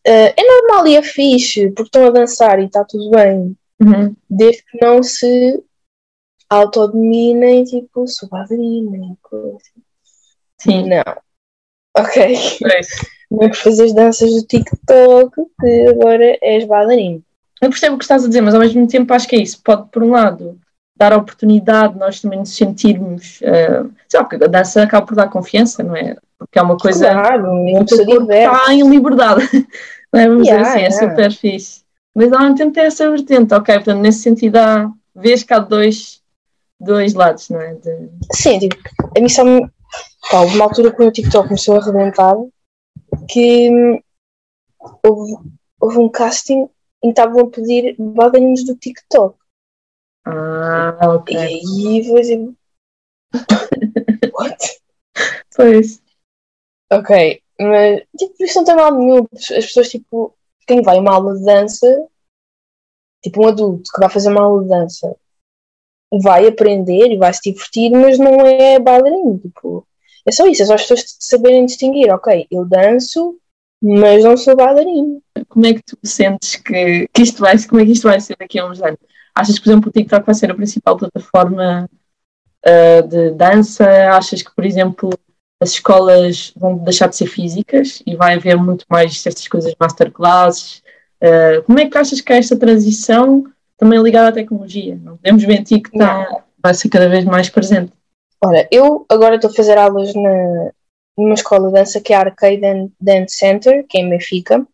é 0.04 0.34
normal 0.36 0.86
e 0.86 0.96
é 0.96 1.02
fixe, 1.02 1.70
porque 1.70 1.88
estão 1.88 2.06
a 2.06 2.10
dançar 2.10 2.60
e 2.60 2.66
está 2.66 2.84
tudo 2.84 3.10
bem. 3.10 3.56
Uhum. 3.80 4.14
Desde 4.28 4.62
que 4.64 4.78
não 4.80 5.02
se 5.02 5.62
autodominem, 6.54 7.64
tipo, 7.64 8.04
e 8.04 9.16
coisa. 9.22 9.58
Sim. 10.58 10.88
Não. 10.88 11.16
Ok. 11.96 12.36
É 12.64 12.80
não 13.34 13.52
fazer 13.52 13.84
as 13.84 13.94
danças 13.94 14.30
do 14.30 14.46
TikTok, 14.46 15.34
que 15.60 15.88
agora 15.88 16.38
és 16.40 16.64
bailarino. 16.64 17.22
Eu 17.60 17.70
percebo 17.70 17.96
o 17.96 17.98
que 17.98 18.04
estás 18.04 18.24
a 18.24 18.28
dizer, 18.28 18.40
mas 18.42 18.54
ao 18.54 18.60
mesmo 18.60 18.86
tempo 18.86 19.12
acho 19.12 19.26
que 19.26 19.36
é 19.36 19.40
isso. 19.40 19.60
Pode, 19.64 19.88
por 19.90 20.02
um 20.02 20.10
lado, 20.10 20.58
dar 20.96 21.12
a 21.12 21.16
oportunidade 21.16 21.94
de 21.94 21.98
nós 21.98 22.20
também 22.20 22.38
nos 22.38 22.54
sentirmos. 22.54 23.40
Uh, 23.40 23.90
sei 24.08 24.20
lá, 24.20 24.24
porque 24.24 24.44
a 24.44 24.48
dança 24.48 24.82
acaba 24.82 25.06
por 25.06 25.16
dar 25.16 25.28
confiança, 25.28 25.82
não 25.82 25.96
é? 25.96 26.16
Porque 26.38 26.58
é 26.58 26.62
uma 26.62 26.76
coisa. 26.76 27.10
Claro, 27.10 27.66
está 27.66 28.74
em 28.74 28.88
liberdade. 28.88 29.48
Não 30.12 30.20
é? 30.20 30.28
Vamos 30.28 30.46
yeah, 30.46 30.62
dizer 30.62 30.86
assim, 30.86 30.94
yeah. 30.94 31.06
é 31.06 31.10
super 31.10 31.32
fixe. 31.32 31.82
Mas 32.14 32.32
ao 32.32 32.38
mesmo 32.38 32.54
tempo 32.54 32.72
tem 32.72 32.84
essa 32.84 33.10
vertente, 33.10 33.52
ok? 33.52 33.74
Portanto, 33.74 34.00
nesse 34.00 34.20
sentido, 34.20 34.56
há, 34.58 34.92
vês 35.12 35.42
que 35.42 35.52
há 35.52 35.58
dois, 35.58 36.22
dois 36.84 37.14
lados, 37.14 37.48
não 37.50 37.60
é? 37.60 37.74
De... 37.74 38.10
Sim, 38.32 38.58
tipo, 38.58 38.76
a 39.16 39.20
mim 39.20 39.28
só 39.28 39.44
me. 39.44 39.68
Pá, 40.30 40.40
uma 40.40 40.64
altura 40.64 40.92
quando 40.92 41.08
o 41.08 41.12
TikTok 41.12 41.48
começou 41.48 41.76
a 41.76 41.78
arrebentar, 41.78 42.34
que 43.28 43.70
hum, 43.70 44.00
houve, 45.04 45.34
houve 45.80 45.98
um 45.98 46.08
casting 46.08 46.68
em 47.02 47.12
que 47.12 47.20
estavam 47.20 47.40
a 47.40 47.50
pedir 47.50 47.94
bailarinos 47.98 48.64
do 48.64 48.74
TikTok. 48.76 49.38
Ah, 50.26 50.96
ok. 51.02 51.36
E 51.36 51.38
aí 51.38 52.08
foi 52.08 52.20
assim. 52.20 52.56
What? 54.32 54.80
Pois. 55.54 56.02
Ok, 56.92 57.42
mas 57.60 58.02
tipo, 58.16 58.34
isso 58.44 58.58
não 58.58 58.64
tem 58.64 58.76
mal 58.76 58.94
nenhum. 58.94 59.26
As 59.32 59.48
pessoas, 59.48 59.88
tipo, 59.88 60.36
quem 60.66 60.82
vai 60.82 60.96
a 60.96 61.00
uma 61.00 61.14
aula 61.14 61.36
de 61.36 61.44
dança, 61.44 62.08
tipo 63.22 63.42
um 63.42 63.48
adulto 63.48 63.90
que 63.92 64.00
vai 64.00 64.08
fazer 64.08 64.30
uma 64.30 64.42
aula 64.42 64.62
de 64.62 64.68
dança, 64.68 65.16
vai 66.20 66.46
aprender 66.46 67.12
e 67.12 67.16
vai 67.16 67.32
se 67.32 67.40
divertir, 67.44 67.90
mas 67.90 68.18
não 68.18 68.40
é 68.40 68.78
bailarino. 68.78 69.38
Tipo, 69.38 69.86
é 70.26 70.32
só 70.32 70.46
isso, 70.46 70.62
é 70.62 70.66
só 70.66 70.74
as 70.74 70.82
pessoas 70.82 71.16
saberem 71.20 71.66
distinguir, 71.66 72.10
ok, 72.12 72.46
eu 72.50 72.64
danço, 72.64 73.38
mas 73.82 74.24
não 74.24 74.36
sou 74.36 74.56
bailarino. 74.56 75.22
Como 75.48 75.66
é 75.66 75.74
que 75.74 75.82
tu 75.82 75.98
sentes 76.02 76.56
que, 76.56 77.08
que 77.12 77.22
isto 77.22 77.40
vai 77.40 77.56
como 77.66 77.80
é 77.80 77.84
que 77.84 77.92
isto 77.92 78.08
vai 78.08 78.20
ser 78.20 78.36
daqui 78.38 78.58
a 78.58 78.66
uns 78.66 78.80
anos? 78.82 78.98
Achas 79.34 79.58
que, 79.58 79.64
por 79.64 79.70
exemplo, 79.70 79.88
o 79.88 79.92
TikTok 79.92 80.24
vai 80.24 80.34
ser 80.34 80.50
a 80.50 80.54
principal 80.54 80.96
plataforma 80.96 81.90
uh, 82.66 83.08
de 83.08 83.30
dança? 83.32 83.86
Achas 84.10 84.42
que, 84.42 84.54
por 84.54 84.64
exemplo, 84.64 85.10
as 85.60 85.70
escolas 85.70 86.52
vão 86.56 86.78
deixar 86.78 87.08
de 87.08 87.16
ser 87.16 87.26
físicas 87.26 88.02
e 88.06 88.16
vai 88.16 88.34
haver 88.34 88.56
muito 88.56 88.84
mais 88.88 89.20
certas 89.20 89.46
coisas, 89.48 89.74
masterclasses? 89.78 90.82
Uh, 91.20 91.62
como 91.64 91.80
é 91.80 91.88
que 91.88 91.98
achas 91.98 92.20
que 92.20 92.32
é 92.32 92.38
esta 92.38 92.56
transição 92.56 93.44
também 93.76 94.00
ligada 94.02 94.28
à 94.28 94.32
tecnologia? 94.32 94.98
Não 95.02 95.16
podemos 95.16 95.44
mentir 95.44 95.82
que 95.82 95.90
está, 95.94 96.44
vai 96.62 96.74
ser 96.74 96.88
cada 96.88 97.08
vez 97.08 97.24
mais 97.24 97.48
presente. 97.48 97.92
Ora, 98.44 98.66
eu 98.70 99.06
agora 99.08 99.36
estou 99.36 99.50
a 99.50 99.54
fazer 99.54 99.78
aulas 99.78 100.14
na, 100.14 100.70
numa 101.16 101.34
escola 101.34 101.68
de 101.68 101.74
dança 101.74 102.00
que 102.00 102.12
é 102.12 102.16
a 102.16 102.20
Arcade 102.20 102.90
Dance 103.00 103.36
Center, 103.36 103.86
que 103.88 103.98
é 103.98 104.00
em 104.02 104.10
Benfica. 104.10 104.66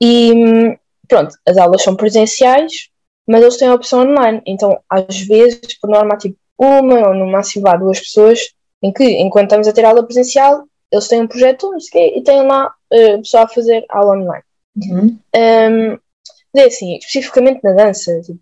E 0.00 0.76
pronto, 1.08 1.34
as 1.46 1.56
aulas 1.56 1.82
são 1.82 1.96
presenciais, 1.96 2.90
mas 3.26 3.42
eles 3.42 3.56
têm 3.56 3.68
a 3.68 3.74
opção 3.74 4.00
online. 4.00 4.42
Então, 4.46 4.78
às 4.88 5.20
vezes, 5.20 5.78
por 5.80 5.88
norma, 5.88 6.14
há 6.14 6.18
tipo 6.18 6.36
uma 6.58 7.08
ou 7.08 7.14
no 7.14 7.26
máximo 7.26 7.68
há 7.68 7.76
duas 7.76 8.00
pessoas 8.00 8.40
em 8.82 8.92
que, 8.92 9.04
enquanto 9.04 9.44
estamos 9.44 9.68
a 9.68 9.72
ter 9.72 9.84
aula 9.84 10.04
presencial, 10.04 10.64
eles 10.90 11.08
têm 11.08 11.22
um 11.22 11.26
projeto 11.26 11.70
e 11.94 12.22
têm 12.22 12.46
lá 12.46 12.66
uh, 12.66 13.18
pessoa 13.18 13.44
a 13.44 13.48
fazer 13.48 13.84
aula 13.88 14.16
online. 14.16 14.44
Uhum. 14.76 15.18
Um, 15.34 15.98
é 16.54 16.64
assim, 16.64 16.96
especificamente 16.96 17.62
na 17.62 17.72
dança, 17.72 18.20
tipo, 18.20 18.40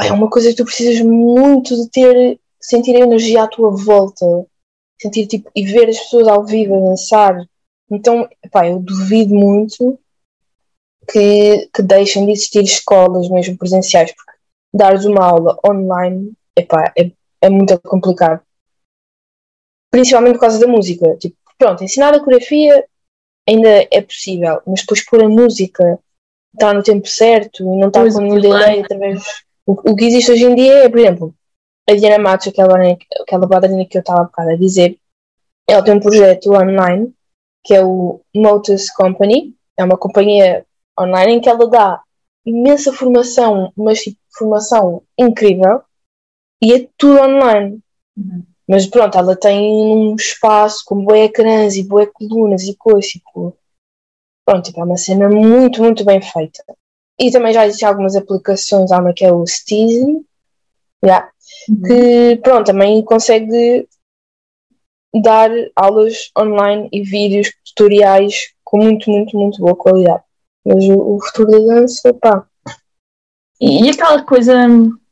é 0.00 0.12
uma 0.12 0.30
coisa 0.30 0.50
que 0.50 0.56
tu 0.56 0.64
precisas 0.64 1.00
muito 1.00 1.76
de 1.76 1.90
ter 1.90 2.40
sentir 2.60 2.94
a 2.96 3.00
energia 3.00 3.42
à 3.42 3.48
tua 3.48 3.70
volta, 3.70 4.24
sentir 5.00 5.26
tipo, 5.26 5.50
e 5.54 5.64
ver 5.64 5.88
as 5.88 5.98
pessoas 5.98 6.28
ao 6.28 6.46
vivo 6.46 6.76
a 6.76 6.90
dançar. 6.90 7.44
Então, 7.90 8.28
pá, 8.50 8.68
eu 8.68 8.78
duvido 8.78 9.34
muito 9.34 9.98
que, 11.10 11.68
que 11.74 11.82
deixem 11.82 12.24
de 12.24 12.32
existir 12.32 12.62
escolas 12.62 13.28
mesmo 13.28 13.58
presenciais, 13.58 14.14
porque 14.14 14.32
dares 14.72 15.04
uma 15.04 15.24
aula 15.24 15.58
online 15.66 16.32
epá, 16.56 16.92
é, 16.96 17.10
é 17.40 17.50
muito 17.50 17.78
complicado. 17.80 18.40
Principalmente 19.90 20.34
por 20.34 20.40
causa 20.40 20.58
da 20.58 20.66
música. 20.66 21.16
Tipo, 21.18 21.36
pronto, 21.58 21.84
ensinar 21.84 22.14
a 22.14 22.20
coreografia 22.20 22.86
ainda 23.46 23.88
é 23.90 24.00
possível, 24.00 24.62
mas 24.66 24.80
depois 24.80 25.04
pôr 25.04 25.24
a 25.24 25.28
música 25.28 25.98
está 26.54 26.72
no 26.72 26.82
tempo 26.82 27.06
certo 27.08 27.62
e 27.62 27.78
não 27.78 27.88
está 27.88 28.00
com 28.00 28.20
nenhum 28.20 28.40
delay 28.40 28.80
através. 28.80 29.22
O, 29.66 29.72
o 29.72 29.96
que 29.96 30.04
existe 30.04 30.32
hoje 30.32 30.44
em 30.44 30.54
dia 30.54 30.84
é, 30.84 30.88
por 30.88 30.98
exemplo, 30.98 31.34
a 31.88 31.94
Diana 31.94 32.18
Matos, 32.18 32.48
aquela, 32.48 32.76
aquela 33.20 33.46
bailarina 33.46 33.84
que 33.86 33.98
eu 33.98 34.00
estava 34.00 34.30
a 34.36 34.56
dizer, 34.56 34.98
ela 35.68 35.82
tem 35.82 35.94
um 35.94 36.00
projeto 36.00 36.52
online 36.52 37.12
que 37.64 37.74
é 37.74 37.84
o 37.84 38.20
Motus 38.34 38.90
Company, 38.90 39.54
é 39.76 39.84
uma 39.84 39.96
companhia 39.96 40.66
online 40.98 41.34
em 41.34 41.40
que 41.40 41.48
ela 41.48 41.68
dá 41.68 42.02
imensa 42.44 42.92
formação, 42.92 43.72
mas 43.76 44.00
tipo, 44.00 44.18
formação 44.36 45.02
incrível 45.16 45.82
e 46.60 46.74
é 46.74 46.88
tudo 46.96 47.20
online. 47.20 47.80
Uhum. 48.16 48.42
Mas 48.68 48.86
pronto, 48.86 49.16
ela 49.16 49.36
tem 49.36 49.60
um 49.60 50.14
espaço 50.14 50.82
com 50.84 51.04
boé 51.04 51.24
ecrãs 51.24 51.76
e 51.76 51.82
boé 51.82 52.06
colunas 52.06 52.62
e 52.64 52.76
coisas. 52.76 53.06
Tipo, 53.06 53.56
pronto, 54.44 54.64
tipo, 54.64 54.80
é 54.80 54.84
uma 54.84 54.96
cena 54.96 55.28
muito, 55.28 55.82
muito 55.82 56.04
bem 56.04 56.20
feita. 56.20 56.62
E 57.18 57.30
também 57.30 57.52
já 57.52 57.66
existem 57.66 57.88
algumas 57.88 58.16
aplicações, 58.16 58.90
há 58.90 58.98
uma 58.98 59.12
que 59.12 59.24
é 59.24 59.32
o 59.32 59.46
Steezy, 59.46 60.24
yeah, 61.04 61.30
uhum. 61.68 61.82
que 61.82 62.40
pronto, 62.42 62.66
também 62.66 63.02
consegue 63.04 63.86
dar 65.20 65.50
aulas 65.76 66.30
online 66.38 66.88
e 66.90 67.02
vídeos 67.02 67.52
tutoriais 67.64 68.52
com 68.64 68.78
muito, 68.78 69.10
muito, 69.10 69.36
muito 69.36 69.60
boa 69.60 69.76
qualidade. 69.76 70.22
Mas 70.64 70.84
o, 70.84 71.16
o 71.16 71.20
futuro 71.20 71.50
da 71.50 71.74
dança, 71.74 72.14
pá. 72.14 72.46
E, 73.60 73.84
e 73.84 73.90
aquela 73.90 74.24
coisa, 74.24 74.54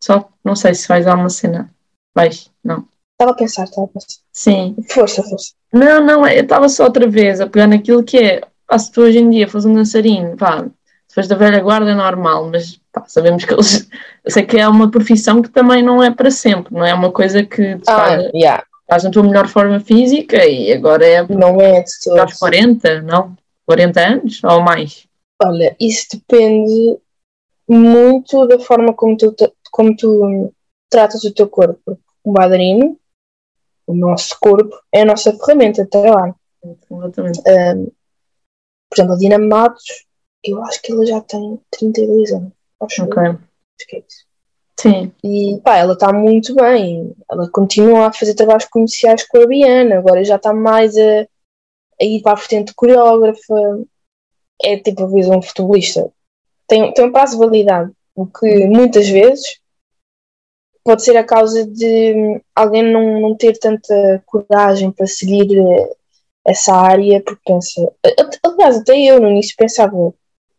só 0.03 0.29
não 0.45 0.57
sei 0.57 0.75
se 0.75 0.89
vais 0.89 1.05
dar 1.05 1.17
uma 1.17 1.29
cena. 1.29 1.71
Vais? 2.15 2.51
Não. 2.65 2.89
Estava 3.13 3.33
a 3.33 3.37
pensar, 3.37 3.65
estava 3.65 3.87
a 3.87 3.89
pensar. 3.89 4.07
Sim. 4.33 4.77
Força, 4.89 5.23
força. 5.23 5.53
Não, 5.73 6.05
não, 6.05 6.27
eu 6.27 6.43
estava 6.43 6.69
só 6.69 6.85
outra 6.85 7.07
vez 7.07 7.41
a 7.41 7.47
pegar 7.47 7.67
naquilo 7.67 8.03
que 8.03 8.19
é, 8.19 8.41
pá, 8.71 8.79
se 8.79 8.93
tu 8.93 9.03
hoje 9.03 9.19
em 9.19 9.29
dia 9.29 9.49
fores 9.49 9.65
um 9.65 9.75
dançarino, 9.75 10.37
pá, 10.37 10.65
se 11.09 11.15
fores 11.15 11.29
da 11.29 11.35
velha 11.35 11.61
guarda 11.61 11.91
é 11.91 11.95
normal, 11.95 12.49
mas 12.49 12.81
pá, 12.93 13.05
sabemos 13.09 13.45
que 13.45 13.53
eles. 13.53 13.89
Eu 14.25 14.31
sei 14.31 14.45
que 14.45 14.59
é 14.59 14.69
uma 14.69 14.91
profissão 14.91 15.43
que 15.43 15.49
também 15.49 15.83
não 15.83 16.03
é 16.03 16.11
para 16.11 16.31
sempre, 16.31 16.73
não 16.73 16.85
é 16.85 16.95
uma 16.95 17.11
coisa 17.11 17.43
que 17.43 17.77
te 17.79 17.83
Ah, 17.89 17.97
faz, 17.97 18.31
yeah. 18.35 18.63
estás 18.83 19.03
na 19.05 19.11
tua 19.11 19.23
melhor 19.25 19.49
forma 19.49 19.81
física 19.81 20.45
e 20.47 20.73
agora 20.73 21.05
é 21.05 21.27
Não 21.27 21.61
é 21.61 21.83
de 21.83 22.21
aos 22.21 22.39
40, 22.39 23.03
não? 23.03 23.35
40 23.67 24.01
anos 24.01 24.45
ou 24.45 24.61
mais? 24.61 25.07
Olha, 25.43 25.75
isso 25.81 26.07
depende 26.13 26.99
muito 27.69 28.47
da 28.47 28.59
forma 28.59 28.93
como 28.93 29.17
tu, 29.17 29.35
como 29.73 29.97
tu 29.97 30.53
tratas 30.91 31.25
o 31.25 31.33
teu 31.33 31.49
corpo. 31.49 31.81
Porque 31.85 32.01
O 32.25 32.33
bailarino, 32.33 32.99
o 33.87 33.95
nosso 33.95 34.37
corpo, 34.39 34.77
é 34.93 35.01
a 35.01 35.07
nossa 35.07 35.33
ferramenta 35.33 35.85
de 35.85 35.89
trabalho. 35.91 36.35
Exatamente. 36.63 37.41
Por 38.91 38.97
exemplo, 38.97 39.15
a 39.15 39.19
Dina 39.19 39.39
Matos, 39.39 40.05
eu 40.45 40.63
acho 40.65 40.83
que 40.83 40.93
ela 40.93 41.07
já 41.07 41.21
tem 41.21 41.61
32 41.71 42.33
anos. 42.33 42.53
Acho, 42.81 43.05
Ok. 43.05 43.23
acho 43.23 43.39
que 43.89 43.97
é 43.97 43.99
isso. 44.01 44.31
Sim, 44.81 45.13
E 45.23 45.61
pá, 45.63 45.77
ela 45.77 45.93
está 45.93 46.13
muito 46.13 46.55
bem. 46.55 47.15
Ela 47.31 47.49
continua 47.51 48.07
a 48.07 48.13
fazer 48.13 48.35
trabalhos 48.35 48.65
comerciais 48.65 49.27
com 49.29 49.39
a 49.39 49.47
Biana, 49.47 49.99
agora 49.99 50.25
já 50.25 50.37
está 50.37 50.55
mais 50.55 50.97
a, 50.97 51.27
a 52.01 52.05
ir 52.05 52.23
para 52.23 52.33
a 52.33 52.37
vertente 52.37 52.75
coreógrafa. 52.75 53.55
É 54.63 54.79
tipo 54.79 55.05
a 55.05 55.07
visão 55.07 55.39
um 55.39 55.43
futebolista. 55.43 56.11
Tem, 56.67 56.93
tem 56.95 57.05
um 57.05 57.13
prazo 57.13 57.33
de 57.33 57.45
validade, 57.45 57.91
o 58.15 58.27
que 58.27 58.67
muitas 58.67 59.09
vezes 59.09 59.61
pode 60.83 61.03
ser 61.03 61.17
a 61.17 61.25
causa 61.25 61.67
de 61.67 62.41
alguém 62.55 62.83
não, 62.83 63.21
não 63.21 63.37
ter 63.37 63.59
tanta 63.59 64.23
coragem 64.27 64.91
para 64.91 65.07
seguir 65.07 65.59
eh, 65.59 65.97
essa 66.47 66.75
área, 66.75 67.23
porque 67.23 67.43
pensa. 67.45 67.93
Aliás, 68.45 68.79
até 68.79 68.99
eu 68.99 69.21
no 69.21 69.29
início 69.31 69.55
pensava, 69.57 70.15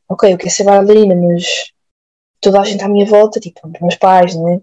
ok, 0.10 0.34
eu 0.34 0.38
quero 0.38 0.50
ser 0.52 0.64
bailarina, 0.64 1.16
mas 1.16 1.72
toda 2.40 2.62
a 2.62 2.64
gente 2.64 2.84
à 2.84 2.88
minha 2.88 3.06
volta, 3.06 3.40
tipo, 3.40 3.60
meus 3.82 3.96
pais, 3.96 4.36
né? 4.36 4.62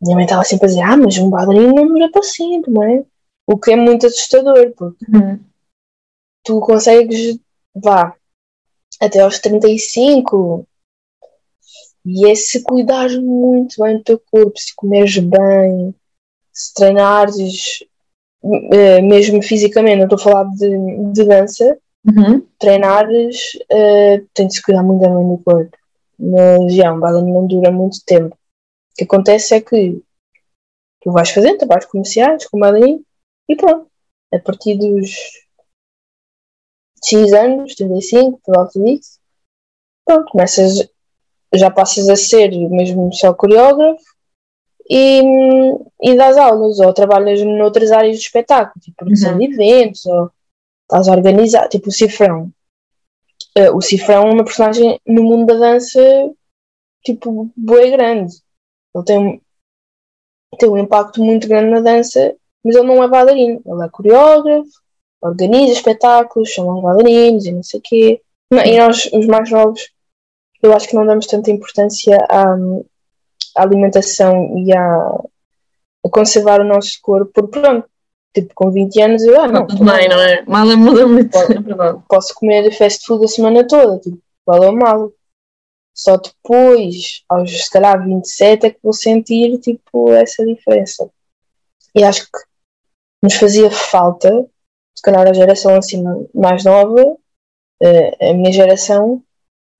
Minha 0.00 0.16
mãe 0.16 0.24
estava 0.24 0.44
sempre 0.44 0.66
a 0.66 0.68
dizer, 0.68 0.82
ah, 0.82 0.96
mas 0.96 1.16
um 1.18 1.30
bailarino 1.30 1.74
não 1.74 1.86
dura 1.88 2.10
para 2.10 2.22
sempre, 2.22 2.70
não 2.70 2.82
é? 2.82 3.04
O 3.46 3.58
que 3.58 3.72
é 3.72 3.76
muito 3.76 4.06
assustador, 4.06 4.72
porque 4.76 5.04
Uhum. 5.08 5.40
tu 6.42 6.60
consegues, 6.60 7.38
vá, 7.74 8.14
até 9.00 9.20
aos 9.20 9.38
35, 9.38 10.66
e 12.04 12.28
é 12.30 12.34
se 12.34 12.62
cuidares 12.62 13.18
muito 13.18 13.82
bem 13.82 13.96
do 13.96 14.04
teu 14.04 14.18
corpo, 14.30 14.58
se 14.58 14.74
comeres 14.74 15.16
bem, 15.18 15.94
se 16.52 16.74
treinares, 16.74 17.82
mesmo 19.02 19.42
fisicamente, 19.42 19.96
não 19.96 20.04
estou 20.04 20.18
a 20.18 20.22
falar 20.22 20.44
de, 20.50 21.12
de 21.12 21.24
dança, 21.24 21.78
Uhum. 22.06 22.46
treinares, 22.58 23.58
eh, 23.70 24.22
tem 24.34 24.46
de 24.46 24.54
se 24.56 24.62
cuidar 24.62 24.82
muito 24.82 25.00
bem 25.00 25.10
do 25.10 25.42
corpo. 25.42 25.74
Mas 26.18 26.74
já, 26.74 26.92
um 26.92 27.00
bailarino 27.00 27.32
não 27.32 27.46
dura 27.46 27.70
muito 27.70 27.96
tempo. 28.04 28.34
O 28.34 28.94
que 28.96 29.04
acontece 29.04 29.54
é 29.54 29.60
que 29.62 30.02
tu 31.00 31.10
vais 31.10 31.30
fazendo 31.30 31.56
trabalhos 31.58 31.86
comerciais 31.86 32.46
com 32.46 32.58
o 32.58 32.60
bailarino 32.60 33.02
e 33.48 33.56
pronto. 33.56 33.86
A 34.32 34.38
partir 34.38 34.76
dos 34.76 35.10
X 37.02 37.32
anos, 37.32 37.74
35, 37.74 38.40
por 38.44 38.54
volta 38.54 38.78
disso, 38.82 39.18
pronto, 40.04 40.30
começas, 40.30 40.86
já 41.54 41.70
passas 41.70 42.08
a 42.10 42.16
ser 42.16 42.50
mesmo 42.68 43.10
só 43.14 43.32
coreógrafo 43.32 44.13
e, 44.88 45.22
e 46.02 46.14
dás 46.16 46.36
aulas, 46.36 46.78
ou 46.80 46.92
trabalhas 46.92 47.42
noutras 47.42 47.90
áreas 47.92 48.16
do 48.16 48.20
espetáculo, 48.20 48.80
tipo 48.82 48.96
produção 48.96 49.32
Uhum. 49.32 49.38
de 49.38 49.44
eventos, 49.52 50.04
ou 50.06 50.30
estás 50.82 51.08
a 51.08 51.12
organizar, 51.12 51.68
tipo 51.68 51.88
o 51.88 51.92
Cifrão. 51.92 52.50
Eh, 53.56 53.70
o 53.70 53.80
Cifrão 53.80 54.28
é 54.28 54.32
uma 54.32 54.44
personagem 54.44 55.00
no 55.06 55.22
mundo 55.22 55.46
da 55.46 55.54
dança, 55.54 56.00
tipo, 57.04 57.50
bué 57.56 57.90
grande. 57.90 58.34
Ele 58.94 59.04
tem, 59.04 59.18
um- 59.18 59.40
tem 60.58 60.68
um 60.68 60.78
impacto 60.78 61.22
muito 61.22 61.48
grande 61.48 61.70
na 61.70 61.80
dança, 61.80 62.34
mas 62.64 62.74
ele 62.76 62.86
não 62.86 63.02
é 63.02 63.08
bailarino. 63.08 63.60
Ele 63.64 63.84
é 63.84 63.88
coreógrafo, 63.88 64.70
organiza 65.20 65.72
espetáculos, 65.72 66.50
chama 66.50 66.76
os 66.76 66.82
bailarinos 66.82 67.46
e 67.46 67.52
não 67.52 67.62
sei 67.62 67.80
o 67.80 67.82
quê. 67.82 68.20
Não, 68.50 68.64
E 68.64 68.78
nós, 68.78 69.10
os 69.12 69.26
mais 69.26 69.50
novos, 69.50 69.90
eu 70.62 70.72
acho 70.72 70.88
que 70.88 70.94
não 70.94 71.06
damos 71.06 71.26
tanta 71.26 71.50
importância 71.50 72.16
à, 72.28 72.54
à 73.56 73.62
alimentação 73.62 74.58
e 74.58 74.72
à, 74.72 74.84
a 76.04 76.10
conservar 76.10 76.60
o 76.60 76.64
nosso 76.64 76.98
corpo, 77.02 77.30
porque 77.32 77.60
pronto, 77.60 77.88
tipo, 78.34 78.52
com 78.54 78.70
20 78.70 79.00
anos 79.00 79.22
eu, 79.22 79.40
ah, 79.40 79.48
não, 79.48 79.66
tudo 79.66 79.84
bem, 79.84 80.08
não 80.08 80.20
é? 80.20 80.42
Mal 80.46 80.66
muda 80.76 81.06
muito, 81.06 81.30
Pode. 81.30 81.52
é 81.56 81.60
verdade. 81.60 82.02
posso 82.08 82.34
comer 82.34 82.70
fast 82.76 83.06
food 83.06 83.24
a 83.24 83.28
semana 83.28 83.66
toda, 83.66 83.98
tipo, 83.98 84.20
é 84.48 84.60
o 84.60 84.72
mal? 84.72 85.12
Só 85.94 86.16
depois, 86.16 87.22
aos 87.28 87.50
se 87.50 87.70
calhar 87.70 88.04
27, 88.04 88.66
é 88.66 88.70
que 88.70 88.80
vou 88.82 88.92
sentir 88.92 89.58
tipo 89.60 90.12
essa 90.12 90.44
diferença. 90.44 91.08
E 91.94 92.02
acho 92.02 92.24
que 92.24 92.38
nos 93.22 93.34
fazia 93.34 93.70
falta, 93.70 94.44
se 94.94 95.02
calhar 95.02 95.26
a 95.26 95.32
geração 95.32 95.76
assim 95.76 96.02
mais 96.34 96.64
nova, 96.64 97.16
eh, 97.80 98.30
a 98.30 98.34
minha 98.34 98.52
geração, 98.52 99.22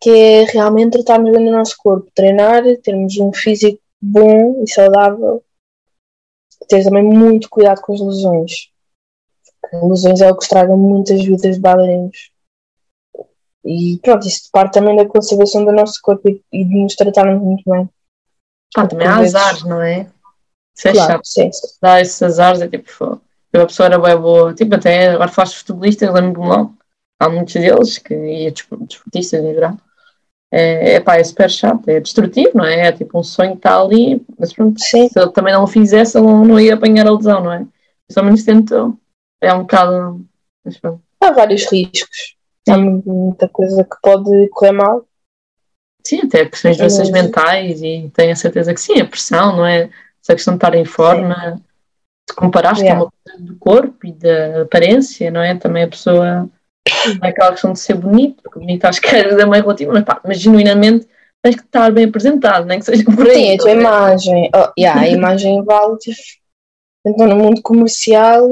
que 0.01 0.11
é 0.11 0.45
realmente 0.45 0.93
tratarmos 0.93 1.33
bem 1.33 1.45
do 1.45 1.53
nosso 1.53 1.77
corpo, 1.79 2.11
treinar, 2.15 2.63
termos 2.83 3.17
um 3.19 3.33
físico 3.33 3.81
bom 4.01 4.63
e 4.63 4.71
saudável, 4.71 5.43
ter 6.69 6.85
também 6.85 7.03
muito 7.03 7.49
cuidado 7.49 7.81
com 7.81 7.95
as 7.95 8.01
lesões. 8.01 8.71
Porque 9.61 9.87
lesões 9.87 10.21
é 10.21 10.31
o 10.31 10.37
que 10.37 10.43
estraga 10.43 10.77
muitas 10.77 11.25
vidas 11.25 11.57
de 11.57 11.61
bailarinos. 11.61 12.31
E 13.65 13.99
pronto, 14.03 14.27
isso 14.29 14.51
parte 14.53 14.75
também 14.75 14.95
da 14.95 15.07
conservação 15.07 15.65
do 15.65 15.73
nosso 15.73 15.99
corpo 16.03 16.29
e, 16.29 16.43
e 16.53 16.65
de 16.65 16.83
nos 16.83 16.95
tratarmos 16.95 17.43
muito 17.43 17.63
bem. 17.67 17.89
Pá, 18.75 18.87
também 18.87 19.07
há 19.07 19.17
azares, 19.17 19.63
não 19.65 19.81
é? 19.81 20.07
Isso 20.77 20.89
é 20.89 20.93
claro, 20.93 21.13
chato. 21.13 21.25
sim. 21.25 21.51
Dá 21.81 22.01
esses 22.01 22.23
azares, 22.23 22.61
é 22.61 22.69
tipo, 22.69 23.21
a 23.55 23.67
pessoa 23.67 23.87
era 23.87 23.99
bem 23.99 24.17
boa. 24.17 24.53
Tipo, 24.53 24.75
até 24.75 25.11
agora 25.11 25.31
falaste 25.31 25.55
de 25.55 25.59
futebolistas, 25.61 26.13
lembro-me 26.13 26.49
logo. 26.49 26.77
Há 27.21 27.29
muitos 27.29 27.55
deles, 27.55 27.99
que, 27.99 28.15
e 28.15 28.51
despo- 28.51 28.85
desportistas 28.87 29.45
em 29.45 29.55
geral. 29.55 29.77
É, 30.53 30.95
é 30.95 31.01
pá, 31.01 31.17
é 31.17 31.25
super 31.25 31.51
chato, 31.51 31.89
é 31.89 31.99
destrutivo, 32.01 32.51
não 32.55 32.65
é? 32.65 32.89
É 32.89 32.93
tipo 32.93 33.19
um 33.19 33.23
sonho 33.25 33.53
que 33.53 33.57
está 33.57 33.81
ali, 33.81 34.25
mas 34.39 34.53
pronto, 34.53 34.81
Sim. 34.81 35.09
se 35.09 35.19
ele 35.19 35.33
também 35.33 35.53
não 35.53 35.65
o 35.65 35.67
fizesse, 35.67 36.17
ele 36.17 36.27
não, 36.27 36.61
ia 36.61 36.75
apanhar 36.75 37.07
a 37.07 37.13
lesão, 37.13 37.43
não 37.43 37.53
é? 37.53 37.67
Pelo 38.13 38.27
menos 38.27 38.45
tentou. 38.45 38.97
É 39.41 39.53
um 39.53 39.61
bocado. 39.61 40.25
Mas 40.65 40.79
pronto. 40.79 41.03
Há 41.21 41.33
vários 41.33 41.65
riscos. 41.71 42.37
Há 42.69 42.79
mu- 42.79 43.03
muita 43.05 43.49
coisa 43.49 43.83
que 43.83 43.97
pode 44.03 44.49
correr 44.51 44.73
mal. 44.73 45.05
Sim, 46.07 46.21
até 46.23 46.45
questões 46.47 46.77
de 46.77 46.83
É 46.83 46.87
doenças 46.87 47.11
mentais 47.11 47.83
e 47.83 48.11
tenho 48.15 48.33
a 48.33 48.37
certeza 48.37 48.75
que 48.75 48.81
sim, 48.81 49.01
a 49.01 49.07
pressão, 49.07 49.57
não 49.57 49.67
é? 49.67 49.91
Essa 50.23 50.35
questão 50.35 50.55
de 50.55 50.59
estar 50.59 50.75
em 50.75 50.85
forma, 50.85 51.61
se 52.29 52.37
comparares 52.37 52.79
que 52.79 52.85
é 52.85 52.91
Yeah. 52.91 53.05
uma 53.05 53.13
coisa 53.25 53.43
do 53.43 53.57
corpo 53.59 54.07
e 54.07 54.13
da 54.13 54.63
aparência, 54.63 55.31
não 55.31 55.41
é? 55.41 55.55
Também 55.57 55.83
a 55.85 55.89
pessoa 55.89 56.49
não 57.19 57.27
é 57.27 57.31
aquela 57.31 57.53
questão 57.53 57.73
de 57.73 57.81
ser 57.81 57.95
bonito, 57.95 58.43
porque 58.43 58.59
bonito 58.59 58.85
acho 58.85 59.01
que 59.01 59.09
é 59.15 59.47
meio 59.47 59.63
relativo, 59.63 59.93
mas, 59.93 60.05
pá, 60.05 60.21
mas 60.25 60.39
genuinamente 60.39 61.09
tens 61.43 61.57
que 61.57 61.63
estar 61.63 61.93
bem 61.93 62.07
apresentado, 62.07 62.67
nem 62.67 62.79
que 62.79 62.85
seja 62.85 63.05
por 63.05 63.27
aí. 63.27 63.35
Sim, 63.35 63.55
a 63.55 63.59
tua 63.59 63.71
é? 63.71 63.75
imagem. 63.75 64.51
Oh, 64.55 64.73
yeah, 64.79 65.01
a 65.01 65.09
imagem 65.09 65.63
vale. 65.63 65.99
Tipo, 65.99 66.17
então, 67.07 67.27
no 67.27 67.37
mundo 67.37 67.61
comercial, 67.63 68.49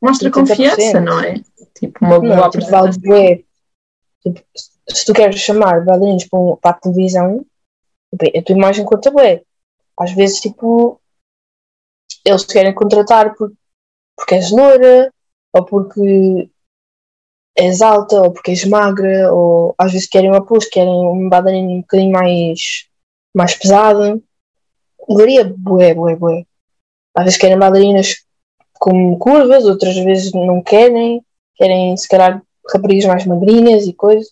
Mostra 0.00 0.30
80%. 0.30 0.32
confiança, 0.32 1.00
não 1.00 1.20
é? 1.20 1.34
Tipo, 1.78 2.04
uma 2.04 2.20
boa 2.20 2.36
não, 2.36 2.50
tipo, 2.50 2.64
vale 2.66 2.88
apresentação. 2.88 3.44
Tipo, 4.22 4.40
se 4.88 5.04
tu 5.04 5.12
queres 5.12 5.40
chamar 5.40 5.84
bailarinos 5.84 6.24
para, 6.24 6.56
para 6.56 6.70
a 6.70 6.80
televisão, 6.80 7.44
tipo, 8.10 8.38
a 8.38 8.42
tua 8.42 8.56
imagem 8.56 8.84
conta 8.84 9.10
bué. 9.10 9.42
Às 9.98 10.12
vezes, 10.12 10.40
tipo, 10.40 11.00
eles 12.24 12.44
te 12.44 12.54
querem 12.54 12.74
contratar 12.74 13.34
por, 13.34 13.52
porque 14.16 14.36
és 14.36 14.50
loura, 14.50 15.12
ou 15.52 15.64
porque 15.64 16.50
és 17.56 17.82
alta, 17.82 18.22
ou 18.22 18.32
porque 18.32 18.50
és 18.50 18.64
magra, 18.64 19.32
ou 19.32 19.74
às 19.78 19.92
vezes 19.92 20.08
querem 20.08 20.30
um 20.30 20.34
aposto, 20.34 20.70
querem 20.70 20.92
um 20.92 21.28
bailarino 21.28 21.70
um 21.70 21.80
bocadinho 21.80 22.12
mais, 22.12 22.86
mais 23.34 23.54
pesado. 23.54 24.22
Varia 25.08 25.44
bué, 25.44 25.94
bué, 25.94 26.16
bué. 26.16 26.44
Às 27.14 27.24
vezes 27.24 27.38
querem 27.38 27.58
bailarinas 27.58 28.24
com 28.74 29.18
curvas, 29.18 29.64
outras 29.64 29.96
vezes 29.96 30.32
não 30.32 30.62
querem, 30.62 31.22
querem 31.56 31.96
se 31.96 32.08
calhar 32.08 32.42
raparigas 32.72 33.04
mais 33.04 33.26
magrinhas 33.26 33.86
e 33.86 33.92
coisas. 33.92 34.28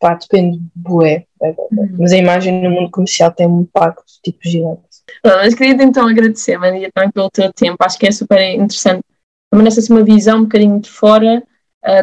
Pá, 0.00 0.14
depende, 0.14 0.60
bué. 0.74 1.24
bué, 1.40 1.52
bué. 1.52 1.66
Uhum. 1.72 1.96
Mas 1.98 2.12
a 2.12 2.16
imagem 2.16 2.62
no 2.62 2.70
mundo 2.70 2.90
comercial 2.90 3.32
tem 3.32 3.46
um 3.46 3.62
impacto 3.62 4.04
tipo 4.22 4.38
gigante. 4.42 4.82
Bom, 5.24 5.30
mas 5.30 5.54
queria 5.54 5.82
então 5.82 6.06
agradecer, 6.06 6.58
Maria, 6.58 6.90
também 6.92 7.10
pelo 7.10 7.30
teu 7.30 7.52
tempo. 7.52 7.76
Acho 7.80 7.98
que 7.98 8.06
é 8.06 8.12
super 8.12 8.40
interessante. 8.54 9.02
Também 9.50 9.64
nessa 9.64 9.80
assim, 9.80 9.92
uma 9.92 10.04
visão 10.04 10.38
um 10.38 10.42
bocadinho 10.42 10.80
de 10.80 10.90
fora, 10.90 11.42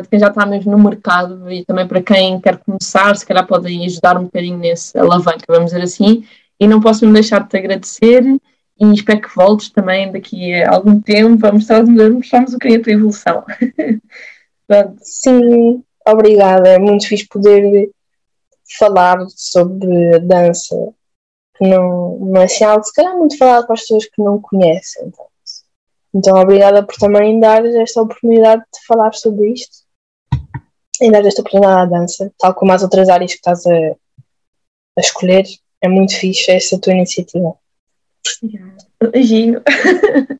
de 0.02 0.08
quem 0.08 0.20
já 0.20 0.28
está 0.28 0.46
mesmo 0.46 0.72
no 0.72 0.84
mercado 0.84 1.52
e 1.52 1.66
também 1.66 1.88
para 1.88 2.02
quem 2.02 2.40
quer 2.40 2.58
começar, 2.58 3.16
se 3.16 3.26
calhar 3.26 3.46
podem 3.46 3.86
ajudar 3.86 4.18
um 4.18 4.24
bocadinho 4.24 4.58
nesse 4.58 4.98
alavanca, 4.98 5.46
vamos 5.48 5.72
dizer 5.72 5.84
assim. 5.84 6.26
E 6.60 6.68
não 6.68 6.80
posso 6.80 7.06
me 7.06 7.14
deixar 7.14 7.44
de 7.44 7.50
te 7.50 7.58
agradecer 7.58 8.24
e 8.80 8.94
espero 8.94 9.22
que 9.22 9.36
voltes 9.36 9.70
também 9.70 10.12
daqui 10.12 10.54
a 10.54 10.76
algum 10.76 11.00
tempo 11.02 11.46
a 11.46 11.52
mostrar- 11.52 11.86
mostrarmos 11.86 12.52
um 12.52 12.58
bocadinho 12.58 12.80
a 12.80 12.84
tua 12.84 12.94
evolução. 12.94 13.44
Sim, 15.02 15.84
obrigada. 16.08 16.70
É 16.70 16.80
muito 16.80 17.08
fixe 17.08 17.28
poder 17.28 17.90
falar 18.78 19.18
sobre 19.30 20.20
dança, 20.20 20.76
que 21.58 21.68
não, 21.68 22.18
não 22.20 22.42
é 22.42 22.46
assim 22.46 22.64
algo 22.64 22.84
se 22.84 22.94
calhar 22.94 23.16
muito 23.18 23.38
falado 23.38 23.66
para 23.66 23.74
as 23.76 23.82
pessoas 23.82 24.06
que 24.06 24.22
não 24.22 24.42
conhecem. 24.42 25.08
Então, 25.08 25.25
então 26.16 26.40
obrigada 26.40 26.82
por 26.82 26.96
também 26.96 27.38
dar 27.42 27.66
esta 27.66 28.02
oportunidade 28.02 28.62
de 28.62 28.86
falar 28.88 29.14
sobre 29.14 29.52
isto 29.52 29.84
e 31.02 31.12
dar 31.12 31.26
esta 31.26 31.42
oportunidade 31.42 31.82
à 31.82 31.86
dança, 31.86 32.32
tal 32.40 32.54
como 32.54 32.72
as 32.72 32.82
outras 32.82 33.10
áreas 33.10 33.32
que 33.32 33.38
estás 33.38 33.66
a, 33.66 33.76
a 34.98 35.02
escolher. 35.02 35.44
É 35.82 35.90
muito 35.90 36.18
fixe 36.18 36.52
essa 36.52 36.80
tua 36.80 36.94
iniciativa. 36.94 37.54
Beijinho. 39.12 39.62